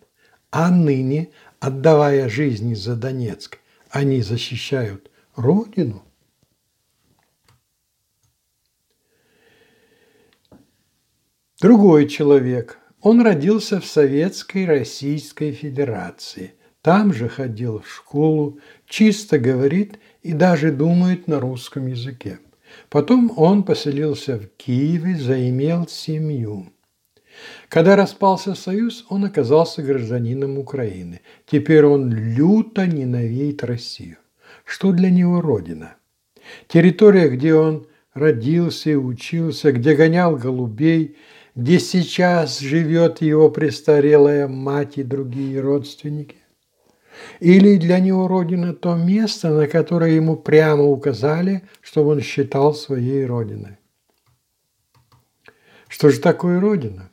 А 0.52 0.72
ныне, 0.72 1.30
отдавая 1.60 2.30
жизни 2.30 2.74
за 2.74 2.96
Донецк, 2.96 3.60
они 3.90 4.22
защищают 4.22 5.10
Родину. 5.36 6.04
Другой 11.62 12.08
человек. 12.10 12.80
Он 13.02 13.22
родился 13.22 13.80
в 13.80 13.86
Советской 13.86 14.66
Российской 14.66 15.54
Федерации. 15.54 16.56
Там 16.82 17.14
же 17.14 17.28
ходил 17.28 17.82
в 17.82 17.92
школу, 17.92 18.60
чисто 18.88 19.38
говорит 19.38 20.00
и 20.22 20.32
даже 20.32 20.72
думает 20.72 21.28
на 21.28 21.40
русском 21.40 21.88
языке. 21.88 22.40
Потом 22.90 23.32
он 23.36 23.64
поселился 23.64 24.38
в 24.38 24.48
Киеве, 24.56 25.18
заимел 25.18 25.88
семью. 25.88 26.72
Когда 27.68 27.96
распался 27.96 28.56
Союз, 28.56 29.06
он 29.10 29.26
оказался 29.26 29.82
гражданином 29.82 30.58
Украины. 30.58 31.22
Теперь 31.46 31.86
он 31.86 32.12
люто 32.12 32.88
ненавидит 32.88 33.64
Россию. 33.64 34.18
Что 34.64 34.92
для 34.92 35.10
него 35.10 35.42
Родина? 35.42 35.96
Территория, 36.68 37.30
где 37.30 37.54
он 37.54 37.88
родился 38.14 38.92
и 38.92 38.96
учился, 38.96 39.72
где 39.72 39.96
гонял 39.96 40.36
голубей, 40.36 41.18
где 41.56 41.80
сейчас 41.80 42.60
живет 42.60 43.22
его 43.22 43.50
престарелая 43.50 44.48
мать 44.48 44.98
и 44.98 45.04
другие 45.04 45.60
родственники? 45.60 46.39
Или 47.40 47.78
для 47.78 48.00
него 48.00 48.28
Родина 48.28 48.74
то 48.74 48.96
место, 48.96 49.50
на 49.50 49.68
которое 49.68 50.12
ему 50.12 50.36
прямо 50.36 50.84
указали, 50.84 51.64
чтобы 51.82 52.12
он 52.12 52.22
считал 52.22 52.74
своей 52.74 53.26
Родиной? 53.26 53.78
Что 55.88 56.10
же 56.10 56.20
такое 56.20 56.60
Родина? 56.60 57.10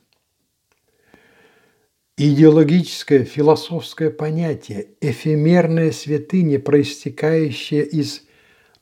Идеологическое, 2.18 3.24
философское 3.24 4.10
понятие, 4.10 4.88
эфемерная 5.00 5.92
святыня, 5.92 6.58
проистекающая 6.58 7.82
из 7.82 8.22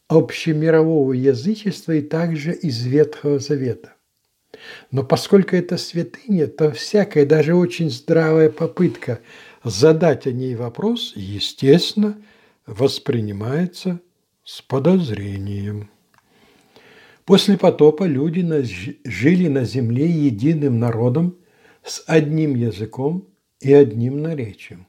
общемирового 0.09 1.13
язычества 1.13 1.93
и 1.93 2.03
также 2.03 2.53
из 2.53 2.85
Ветхого 2.85 3.39
Завета. 3.39 3.95
Но 4.91 5.03
поскольку 5.03 5.57
это 5.57 5.77
святыня, 5.77 6.47
то 6.47 6.71
всякая, 6.73 7.27
даже 7.27 7.55
очень 7.55 7.91
здравая 7.91 8.51
попытка 8.51 9.21
задать 9.65 10.27
о 10.27 10.33
ней 10.33 10.55
вопрос, 10.55 11.13
естественно, 11.17 12.19
воспринимается 12.67 14.01
с 14.45 14.63
подозрением. 14.63 15.91
После 17.25 17.57
потопа 17.57 18.05
люди 18.05 18.43
жили 19.05 19.49
на 19.49 19.65
земле 19.65 20.09
единым 20.09 20.79
народом 20.79 21.39
с 21.83 22.05
одним 22.07 22.55
языком 22.55 23.29
и 23.61 23.73
одним 23.73 24.21
наречием. 24.23 24.87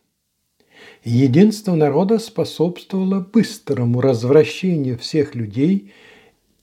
Единство 1.04 1.76
народа 1.76 2.20
способствовало 2.20 3.22
быстрому 3.22 4.02
развращению 4.02 4.98
всех 4.98 5.34
людей 5.34 5.94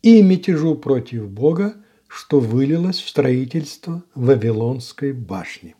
и 0.02 0.20
мятежу 0.22 0.74
против 0.74 1.30
Бога, 1.30 1.76
что 2.08 2.40
вылилось 2.40 3.00
в 3.00 3.08
строительство 3.08 4.04
Вавилонской 4.14 5.12
башни. 5.12 5.74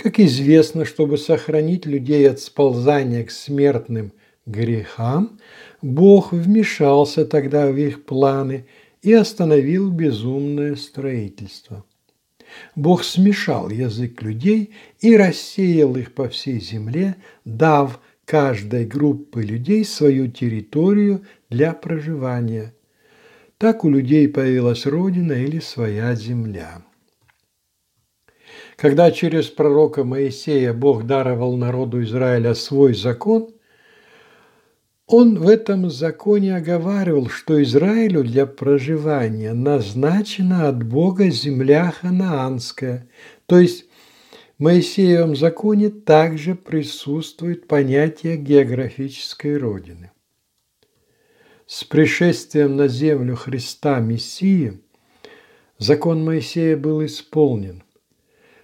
Как 0.00 0.20
известно, 0.20 0.84
чтобы 0.84 1.18
сохранить 1.18 1.84
людей 1.84 2.30
от 2.30 2.38
сползания 2.38 3.24
к 3.24 3.32
смертным 3.32 4.12
грехам, 4.46 5.40
Бог 5.82 6.32
вмешался 6.32 7.26
тогда 7.26 7.66
в 7.66 7.76
их 7.76 8.04
планы 8.04 8.66
и 9.02 9.12
остановил 9.12 9.90
безумное 9.90 10.76
строительство. 10.76 11.84
Бог 12.76 13.02
смешал 13.02 13.70
язык 13.70 14.22
людей 14.22 14.70
и 15.00 15.16
рассеял 15.16 15.96
их 15.96 16.14
по 16.14 16.28
всей 16.28 16.60
земле, 16.60 17.16
дав 17.44 18.00
каждой 18.24 18.86
группе 18.86 19.40
людей 19.40 19.84
свою 19.84 20.28
территорию 20.28 21.24
для 21.50 21.72
проживания. 21.72 22.72
Так 23.58 23.84
у 23.84 23.90
людей 23.90 24.28
появилась 24.28 24.86
родина 24.86 25.32
или 25.32 25.58
своя 25.58 26.14
земля. 26.14 26.84
Когда 28.78 29.10
через 29.10 29.48
пророка 29.48 30.04
Моисея 30.04 30.72
Бог 30.72 31.04
даровал 31.04 31.56
народу 31.56 32.00
Израиля 32.04 32.54
свой 32.54 32.94
закон, 32.94 33.52
он 35.08 35.36
в 35.40 35.48
этом 35.48 35.90
законе 35.90 36.56
оговаривал, 36.56 37.28
что 37.28 37.60
Израилю 37.60 38.22
для 38.22 38.46
проживания 38.46 39.52
назначена 39.52 40.68
от 40.68 40.84
Бога 40.84 41.28
земля 41.28 41.90
ханаанская. 41.90 43.08
То 43.46 43.58
есть 43.58 43.86
в 44.58 44.62
Моисеевом 44.62 45.34
законе 45.34 45.90
также 45.90 46.54
присутствует 46.54 47.66
понятие 47.66 48.36
географической 48.36 49.56
родины. 49.56 50.12
С 51.66 51.82
пришествием 51.82 52.76
на 52.76 52.86
землю 52.86 53.34
Христа 53.34 53.98
Мессии 53.98 54.80
закон 55.78 56.24
Моисея 56.24 56.76
был 56.76 57.04
исполнен. 57.04 57.82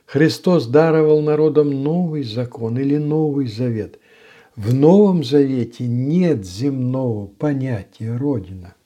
Христос 0.07 0.67
даровал 0.67 1.21
народам 1.21 1.71
новый 1.83 2.23
закон 2.23 2.79
или 2.79 2.97
новый 2.97 3.47
завет– 3.47 3.99
в 4.57 4.73
Новом 4.73 5.25
Завете 5.25 5.87
нет 5.87 6.47
земного 6.47 7.27
понятия 7.27 8.17
Родина. 8.17 8.77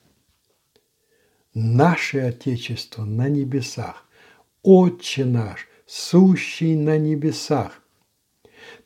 Наше 1.53 2.21
Отечество 2.21 3.05
на 3.05 3.29
небесах, 3.29 4.09
Отче 4.63 5.27
наш, 5.27 5.69
сущий 5.87 6.75
на 6.75 6.97
небесах. 6.97 7.83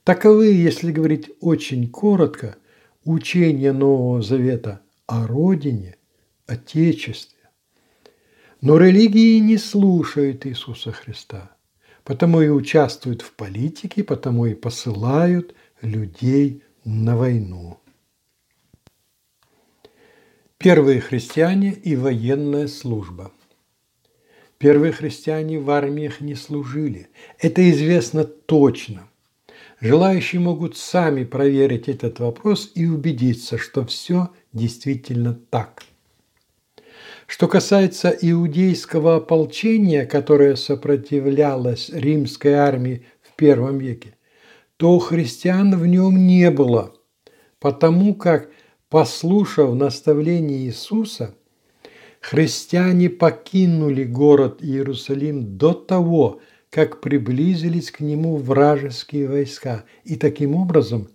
Таковы, 0.03 0.47
если 0.47 0.91
говорить 0.91 1.31
очень 1.41 1.89
коротко, 1.89 2.57
учения 3.05 3.73
Нового 3.73 4.21
Завета 4.21 4.81
о 5.07 5.29
Родине, 5.29 5.97
Отечестве. 6.47 7.39
Но 8.61 8.77
религии 8.77 9.39
не 9.39 9.57
слушают 9.57 10.47
Иисуса 10.47 10.91
Христа, 10.91 11.55
потому 12.05 12.43
и 12.43 12.49
участвуют 12.49 13.23
в 13.23 13.33
политике, 13.35 14.05
потому 14.05 14.47
и 14.47 14.55
посылают 14.55 15.55
людей 15.81 16.63
на 16.85 17.17
войну. 17.17 17.79
Первые 20.59 21.01
христиане 21.01 21.73
и 21.73 21.97
военная 21.97 22.69
служба. 22.69 23.33
Первые 24.59 24.93
христиане 24.93 25.59
в 25.59 25.69
армиях 25.71 26.21
не 26.21 26.37
служили. 26.37 27.09
Это 27.41 27.69
известно 27.71 28.23
точно. 28.25 29.09
Желающие 29.81 30.41
могут 30.41 30.77
сами 30.77 31.25
проверить 31.25 31.89
этот 31.89 32.21
вопрос 32.21 32.71
и 32.77 32.87
убедиться, 32.87 33.59
что 33.59 33.85
все 33.85 34.31
действительно 34.53 35.35
так. 35.35 35.83
Что 37.27 37.49
касается 37.49 38.11
иудейского 38.11 39.17
ополчения, 39.17 40.07
которое 40.07 40.57
сопротивлялось 40.57 41.89
римской 41.91 42.55
армии 42.55 43.07
в 43.23 43.35
первом 43.37 43.79
веке, 43.79 44.17
то 44.77 44.99
христиан 44.99 45.77
в 45.79 45.87
нем 45.87 46.27
не 46.27 46.51
было, 46.51 46.95
потому 47.61 48.15
как, 48.15 48.51
послушав 48.89 49.75
наставление 49.75 50.59
Иисуса, 50.67 51.35
христиане 52.21 53.09
покинули 53.09 54.05
город 54.05 54.59
Иерусалим 54.61 55.57
до 55.57 55.73
того, 55.73 56.41
как 56.71 57.01
приблизились 57.01 57.91
к 57.91 58.01
нему 58.01 58.37
вражеские 58.37 59.29
войска. 59.29 59.85
И 60.05 60.17
таким 60.17 60.57
образом 60.57 61.09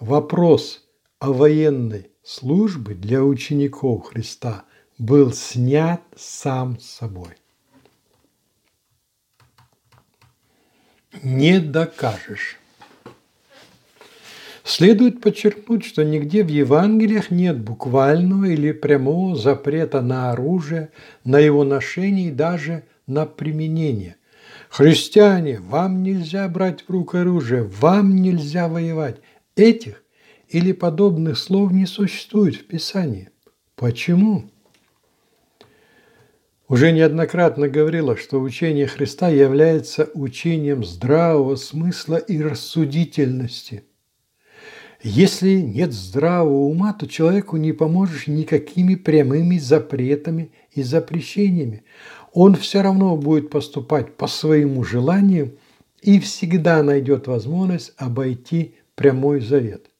вопрос 0.00 0.88
о 1.18 1.32
военной 1.32 2.10
службе 2.22 2.94
для 2.94 3.22
учеников 3.22 4.06
Христа 4.06 4.64
был 5.00 5.32
снят 5.32 6.02
сам 6.14 6.78
собой. 6.78 7.30
Не 11.22 11.58
докажешь. 11.58 12.58
Следует 14.62 15.22
подчеркнуть, 15.22 15.86
что 15.86 16.04
нигде 16.04 16.44
в 16.44 16.48
Евангелиях 16.48 17.30
нет 17.30 17.58
буквального 17.58 18.44
или 18.44 18.72
прямого 18.72 19.36
запрета 19.36 20.02
на 20.02 20.32
оружие, 20.32 20.90
на 21.24 21.38
его 21.38 21.64
ношение 21.64 22.28
и 22.28 22.32
даже 22.32 22.84
на 23.06 23.24
применение. 23.24 24.16
Христиане, 24.68 25.60
вам 25.60 26.02
нельзя 26.02 26.46
брать 26.46 26.82
в 26.82 26.90
руку 26.90 27.16
оружие, 27.16 27.62
вам 27.62 28.16
нельзя 28.16 28.68
воевать. 28.68 29.16
Этих 29.56 30.04
или 30.48 30.72
подобных 30.72 31.38
слов 31.38 31.72
не 31.72 31.86
существует 31.86 32.54
в 32.56 32.66
Писании. 32.66 33.30
Почему? 33.76 34.49
Уже 36.70 36.92
неоднократно 36.92 37.68
говорила, 37.68 38.16
что 38.16 38.40
учение 38.40 38.86
Христа 38.86 39.28
является 39.28 40.08
учением 40.14 40.84
здравого 40.84 41.56
смысла 41.56 42.16
и 42.16 42.40
рассудительности– 42.40 43.84
если 45.02 45.60
нет 45.62 45.94
здравого 45.94 46.66
ума, 46.66 46.92
то 46.92 47.06
человеку 47.06 47.56
не 47.56 47.72
поможешь 47.72 48.26
никакими 48.26 48.96
прямыми 48.96 49.56
запретами 49.56 50.52
и 50.72 50.82
запрещениями. 50.82 51.84
Он 52.34 52.54
все 52.54 52.82
равно 52.82 53.16
будет 53.16 53.48
поступать 53.48 54.16
по 54.16 54.26
своему 54.26 54.84
желанию 54.84 55.56
и 56.02 56.20
всегда 56.20 56.82
найдет 56.82 57.28
возможность 57.28 57.94
обойти 57.96 58.74
прямой 58.94 59.40
завет. 59.40 59.90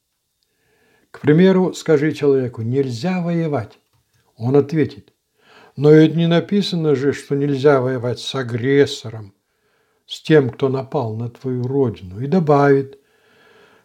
К 1.09 1.19
примеру, 1.19 1.73
скажи 1.73 2.11
человеку, 2.11 2.61
нельзя 2.61 3.21
воевать. 3.21 3.79
Он 4.37 4.55
ответит, 4.55 5.13
Но 5.75 5.91
ведь 5.91 6.15
не 6.15 6.27
написано 6.27 6.95
же, 6.95 7.13
что 7.13 7.35
нельзя 7.35 7.81
воевать 7.81 8.19
с 8.19 8.35
агрессором, 8.35 9.33
с 10.05 10.21
тем, 10.21 10.49
кто 10.49 10.69
напал 10.69 11.15
на 11.15 11.29
твою 11.29 11.63
родину. 11.63 12.19
И 12.19 12.27
добавит, 12.27 12.99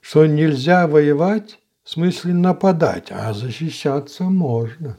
что 0.01 0.27
нельзя 0.27 0.87
воевать 0.87 1.59
в 1.85 1.91
смысле 1.91 2.35
нападать, 2.35 3.09
а 3.11 3.33
защищаться 3.33 4.25
можно. 4.25 4.99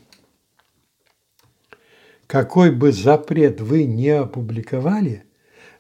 Какой 2.27 2.71
бы 2.71 2.91
запрет 2.91 3.59
вы 3.59 3.83
не 3.83 4.09
опубликовали, 4.09 5.25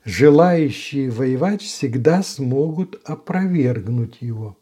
желающие 0.03 1.09
воевать 1.09 1.61
всегда 1.61 2.23
смогут 2.23 3.01
опровергнуть 3.05 4.17
его. 4.21 4.57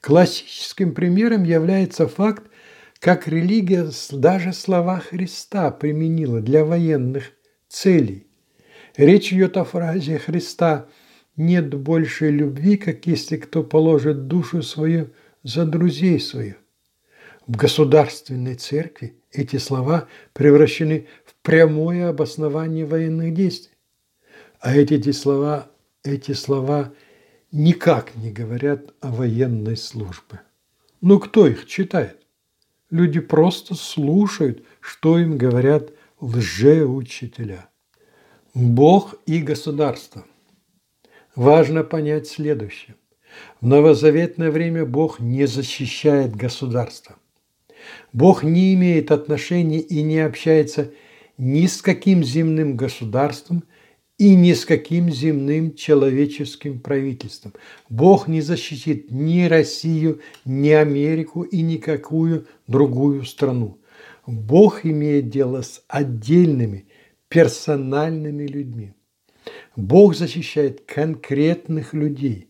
Классическим 0.00 0.94
примером 0.94 1.44
является 1.44 2.08
факт, 2.08 2.50
как 3.00 3.28
религия 3.28 3.90
даже 4.10 4.52
слова 4.52 4.98
Христа 4.98 5.70
применила 5.70 6.40
для 6.40 6.64
военных 6.64 7.32
целей. 7.68 8.26
Речь 8.96 9.32
идет 9.32 9.56
о 9.56 9.64
фразе 9.64 10.18
Христа 10.18 10.88
«нет 11.36 11.72
большей 11.72 12.30
любви, 12.30 12.76
как 12.76 13.06
если 13.06 13.36
кто 13.36 13.62
положит 13.62 14.26
душу 14.26 14.62
свою 14.62 15.10
за 15.44 15.64
друзей 15.64 16.18
своих». 16.18 16.56
В 17.46 17.56
государственной 17.56 18.56
церкви 18.56 19.16
эти 19.30 19.56
слова 19.56 20.08
превращены 20.32 21.06
в 21.24 21.34
прямое 21.42 22.08
обоснование 22.08 22.84
военных 22.84 23.32
действий. 23.32 23.76
А 24.60 24.76
эти 24.76 25.12
слова, 25.12 25.70
эти 26.02 26.32
слова 26.32 26.92
никак 27.52 28.16
не 28.16 28.32
говорят 28.32 28.92
о 29.00 29.12
военной 29.12 29.76
службе. 29.76 30.40
Ну 31.00 31.20
кто 31.20 31.46
их 31.46 31.66
читает? 31.66 32.27
Люди 32.90 33.20
просто 33.20 33.74
слушают, 33.74 34.64
что 34.80 35.18
им 35.18 35.36
говорят 35.36 35.92
лжеучителя. 36.20 37.68
Бог 38.54 39.14
и 39.26 39.40
государство. 39.40 40.24
Важно 41.36 41.84
понять 41.84 42.26
следующее. 42.26 42.96
В 43.60 43.66
новозаветное 43.66 44.50
время 44.50 44.86
Бог 44.86 45.20
не 45.20 45.46
защищает 45.46 46.34
государство. 46.34 47.16
Бог 48.12 48.42
не 48.42 48.74
имеет 48.74 49.12
отношений 49.12 49.78
и 49.78 50.02
не 50.02 50.20
общается 50.20 50.90
ни 51.36 51.66
с 51.66 51.82
каким 51.82 52.24
земным 52.24 52.76
государством– 52.76 53.64
и 54.18 54.34
ни 54.34 54.52
с 54.52 54.64
каким 54.64 55.10
земным 55.10 55.74
человеческим 55.74 56.80
правительством. 56.80 57.54
Бог 57.88 58.26
не 58.26 58.40
защитит 58.40 59.10
ни 59.10 59.44
Россию, 59.44 60.20
ни 60.44 60.70
Америку 60.70 61.42
и 61.42 61.62
никакую 61.62 62.46
другую 62.66 63.24
страну. 63.24 63.78
Бог 64.26 64.84
имеет 64.84 65.30
дело 65.30 65.62
с 65.62 65.82
отдельными 65.88 66.86
персональными 67.28 68.44
людьми. 68.44 68.92
Бог 69.76 70.16
защищает 70.16 70.82
конкретных 70.84 71.94
людей. 71.94 72.48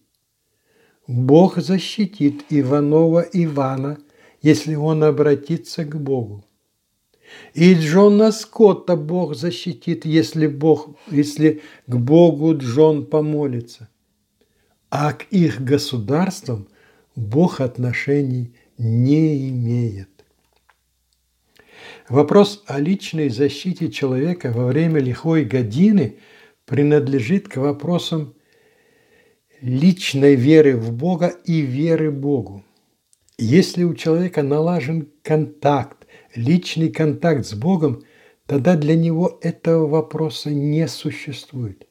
Бог 1.07 1.59
защитит 1.59 2.45
Иванова 2.49 3.21
Ивана, 3.33 3.99
если 4.41 4.75
он 4.75 5.05
обратится 5.05 5.85
к 5.85 6.01
Богу. 6.01 6.45
И 7.55 7.75
Джона 7.75 8.33
Скотта 8.33 8.97
Бог 8.97 9.35
защитит, 9.35 10.05
если, 10.05 10.47
Бог, 10.47 10.97
если 11.11 11.63
к 11.87 11.97
Богу 11.97 12.57
Джон 12.57 13.07
помолится. 13.07 13.89
А 14.91 15.13
к 15.13 15.25
их 15.31 15.63
государствам 15.63 16.69
Бог 17.15 17.61
отношений 17.61 18.55
не 18.79 19.49
имеет. 19.51 20.09
Вопрос 22.09 22.63
о 22.67 22.79
личной 22.81 23.29
защите 23.29 23.91
человека 23.91 24.51
во 24.53 24.67
время 24.67 25.01
лихой 25.01 25.45
годины 25.45 26.19
принадлежит 26.65 27.49
к 27.49 27.57
вопросам 27.57 28.35
личной 29.61 30.35
веры 30.35 30.77
в 30.77 30.93
Бога 30.93 31.29
и 31.45 31.61
веры 31.61 32.11
Богу. 32.11 32.65
Если 33.37 33.85
у 33.85 33.95
человека 33.95 34.43
налажен 34.43 35.09
контакт, 35.23 35.98
личный 36.39 36.91
контакт 36.91 37.45
с 37.45 37.55
Богом, 37.55 38.05
тогда 38.47 38.77
для 38.77 38.97
него 38.97 39.39
этого 39.43 39.87
вопроса 39.87 40.51
не 40.51 40.87
существует. 40.89 41.87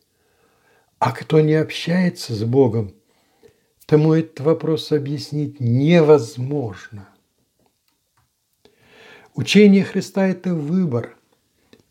А 0.99 1.11
кто 1.11 1.41
не 1.41 1.53
общается 1.53 2.33
с 2.33 2.43
Богом, 2.43 2.95
тому 3.85 4.13
этот 4.13 4.39
вопрос 4.39 4.91
объяснить 4.91 5.59
невозможно. 5.59 7.09
Учение 9.35 9.83
Христа– 9.83 10.27
это 10.27 10.55
выбор, 10.55 11.15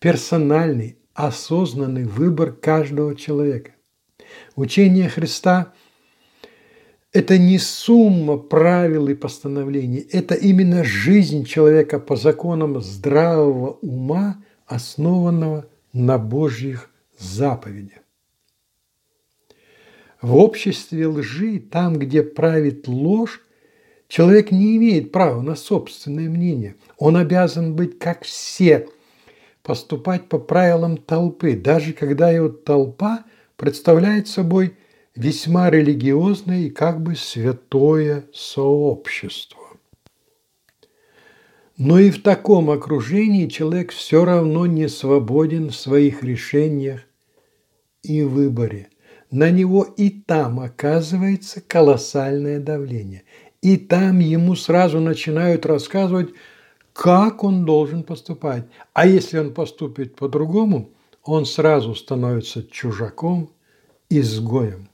персональный, 0.00 0.98
осознанный 1.14 2.04
выбор 2.04 2.52
каждого 2.52 3.14
человека. 3.14 3.72
Учение 4.56 5.08
Христа– 5.08 5.72
это 7.16 7.38
не 7.38 7.58
сумма 7.58 8.36
правил 8.36 9.08
и 9.08 9.14
постановлений, 9.14 10.06
это 10.12 10.34
именно 10.34 10.84
жизнь 10.84 11.46
человека 11.46 11.98
по 11.98 12.14
законам 12.14 12.82
здравого 12.82 13.78
ума, 13.80 14.36
основанного 14.66 15.64
на 15.94 16.18
Божьих 16.18 16.90
заповедях. 17.18 18.00
В 20.20 20.36
обществе 20.36 21.06
лжи, 21.06 21.58
там, 21.58 21.98
где 21.98 22.22
правит 22.22 22.86
ложь, 22.86 23.40
человек 24.08 24.50
не 24.50 24.76
имеет 24.76 25.10
права 25.10 25.40
на 25.40 25.56
собственное 25.56 26.28
мнение. 26.28 26.76
Он 26.98 27.16
обязан 27.16 27.74
быть 27.74 27.98
как 27.98 28.24
все, 28.24 28.88
поступать 29.62 30.28
по 30.28 30.38
правилам 30.38 30.98
толпы, 30.98 31.56
даже 31.56 31.94
когда 31.94 32.30
его 32.30 32.50
толпа 32.50 33.24
представляет 33.56 34.28
собой– 34.28 34.76
весьма 35.16 35.70
религиозное 35.70 36.60
и 36.60 36.70
как 36.70 37.02
бы 37.02 37.16
святое 37.16 38.26
сообщество. 38.32 39.58
Но 41.78 41.98
и 41.98 42.10
в 42.10 42.22
таком 42.22 42.70
окружении 42.70 43.48
человек 43.48 43.92
все 43.92 44.24
равно 44.24 44.66
не 44.66 44.88
свободен 44.88 45.70
в 45.70 45.76
своих 45.76 46.22
решениях 46.22 47.00
и 48.02 48.22
выборе. 48.22 48.88
На 49.30 49.50
него 49.50 49.82
и 49.82 50.08
там 50.08 50.60
оказывается 50.60 51.60
колоссальное 51.60 52.60
давление. 52.60 53.24
И 53.60 53.76
там 53.76 54.20
ему 54.20 54.54
сразу 54.54 55.00
начинают 55.00 55.66
рассказывать, 55.66 56.30
как 56.92 57.44
он 57.44 57.66
должен 57.66 58.04
поступать. 58.04 58.64
А 58.94 59.06
если 59.06 59.38
он 59.38 59.52
поступит 59.52 60.14
по-другому, 60.14 60.90
он 61.24 61.44
сразу 61.44 61.94
становится 61.94 62.62
чужаком, 62.62 63.50
изгоем. 64.08 64.88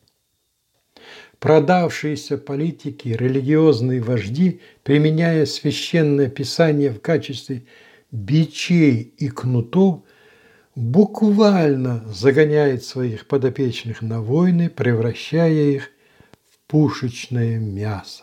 Продавшиеся 1.42 2.38
политики, 2.38 3.08
религиозные 3.08 4.00
вожди, 4.00 4.60
применяя 4.84 5.44
священное 5.44 6.28
писание 6.28 6.90
в 6.90 7.00
качестве 7.00 7.64
бичей 8.12 9.12
и 9.18 9.28
кнутов, 9.28 10.04
буквально 10.76 12.04
загоняет 12.06 12.84
своих 12.84 13.26
подопечных 13.26 14.02
на 14.02 14.22
войны, 14.22 14.70
превращая 14.70 15.72
их 15.72 15.90
в 16.48 16.70
пушечное 16.70 17.58
мясо. 17.58 18.22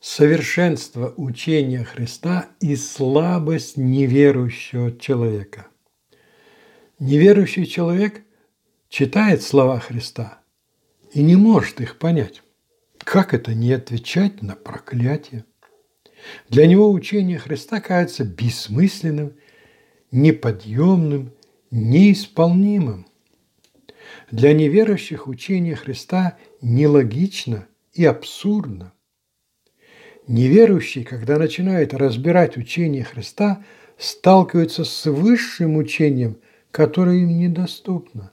Совершенство 0.00 1.12
учения 1.18 1.84
Христа 1.84 2.46
и 2.60 2.76
слабость 2.76 3.76
неверующего 3.76 4.90
человека. 4.98 5.66
Неверующий 6.98 7.66
человек 7.66 8.22
читает 8.88 9.42
слова 9.42 9.78
Христа– 9.80 10.38
и 11.12 11.22
не 11.22 11.36
может 11.36 11.80
их 11.80 11.98
понять. 11.98 12.42
Как 12.98 13.34
это 13.34 13.54
не 13.54 13.72
отвечать 13.72 14.42
на 14.42 14.54
проклятие? 14.54 15.44
Для 16.48 16.66
него 16.66 16.90
учение 16.90 17.38
Христа 17.38 17.80
кажется 17.80 18.24
бессмысленным, 18.24 19.34
неподъемным, 20.10 21.32
неисполнимым. 21.70 23.06
Для 24.30 24.52
неверующих 24.52 25.26
учение 25.26 25.74
Христа 25.74 26.38
нелогично 26.60 27.66
и 27.92 28.04
абсурдно. 28.04 28.92
Неверующие, 30.28 31.04
когда 31.04 31.38
начинают 31.38 31.92
разбирать 31.92 32.56
учение 32.56 33.04
Христа, 33.04 33.64
сталкиваются 33.98 34.84
с 34.84 35.10
высшим 35.10 35.76
учением, 35.76 36.38
которое 36.70 37.18
им 37.18 37.38
недоступно. 37.38 38.32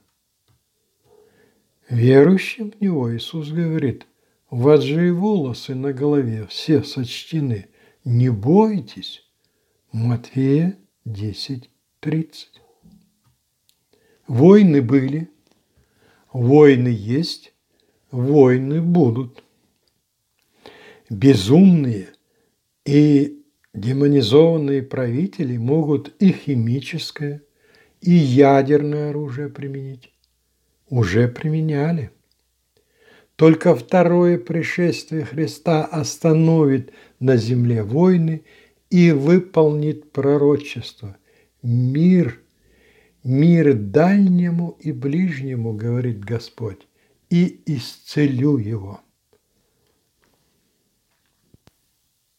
Верующим 1.90 2.72
в 2.72 2.82
Него 2.82 3.16
Иисус 3.16 3.50
говорит, 3.50 4.06
у 4.50 4.58
вас 4.58 4.82
же 4.82 5.08
и 5.08 5.12
волосы 5.12 5.76
на 5.76 5.92
голове 5.94 6.46
все 6.48 6.84
сочтены. 6.84 7.68
Не 8.06 8.30
бойтесь. 8.30 9.26
Матфея 9.92 10.78
10, 11.06 11.70
30. 12.00 12.62
Войны 14.28 14.84
были, 14.84 15.32
войны 16.32 16.90
есть, 16.90 17.54
войны 18.12 18.82
будут. 18.82 19.44
Безумные 21.10 22.10
и 22.86 23.40
Демонизованные 23.74 24.82
правители 24.82 25.56
могут 25.58 26.16
и 26.20 26.32
химическое, 26.32 27.44
и 28.02 28.12
ядерное 28.12 29.12
оружие 29.12 29.50
применить. 29.50 30.12
Уже 30.90 31.28
применяли. 31.28 32.12
Только 33.36 33.76
второе 33.76 34.38
пришествие 34.38 35.24
Христа 35.24 35.86
остановит 35.86 36.92
на 37.20 37.38
земле 37.38 37.84
войны 37.84 38.44
и 38.90 39.12
выполнит 39.12 40.12
пророчество. 40.12 41.16
Мир, 41.62 42.42
мир 43.24 43.74
дальнему 43.74 44.78
и 44.80 44.92
ближнему, 44.92 45.74
говорит 45.74 46.20
Господь, 46.20 46.88
и 47.30 47.62
исцелю 47.66 48.58
его. 48.58 49.02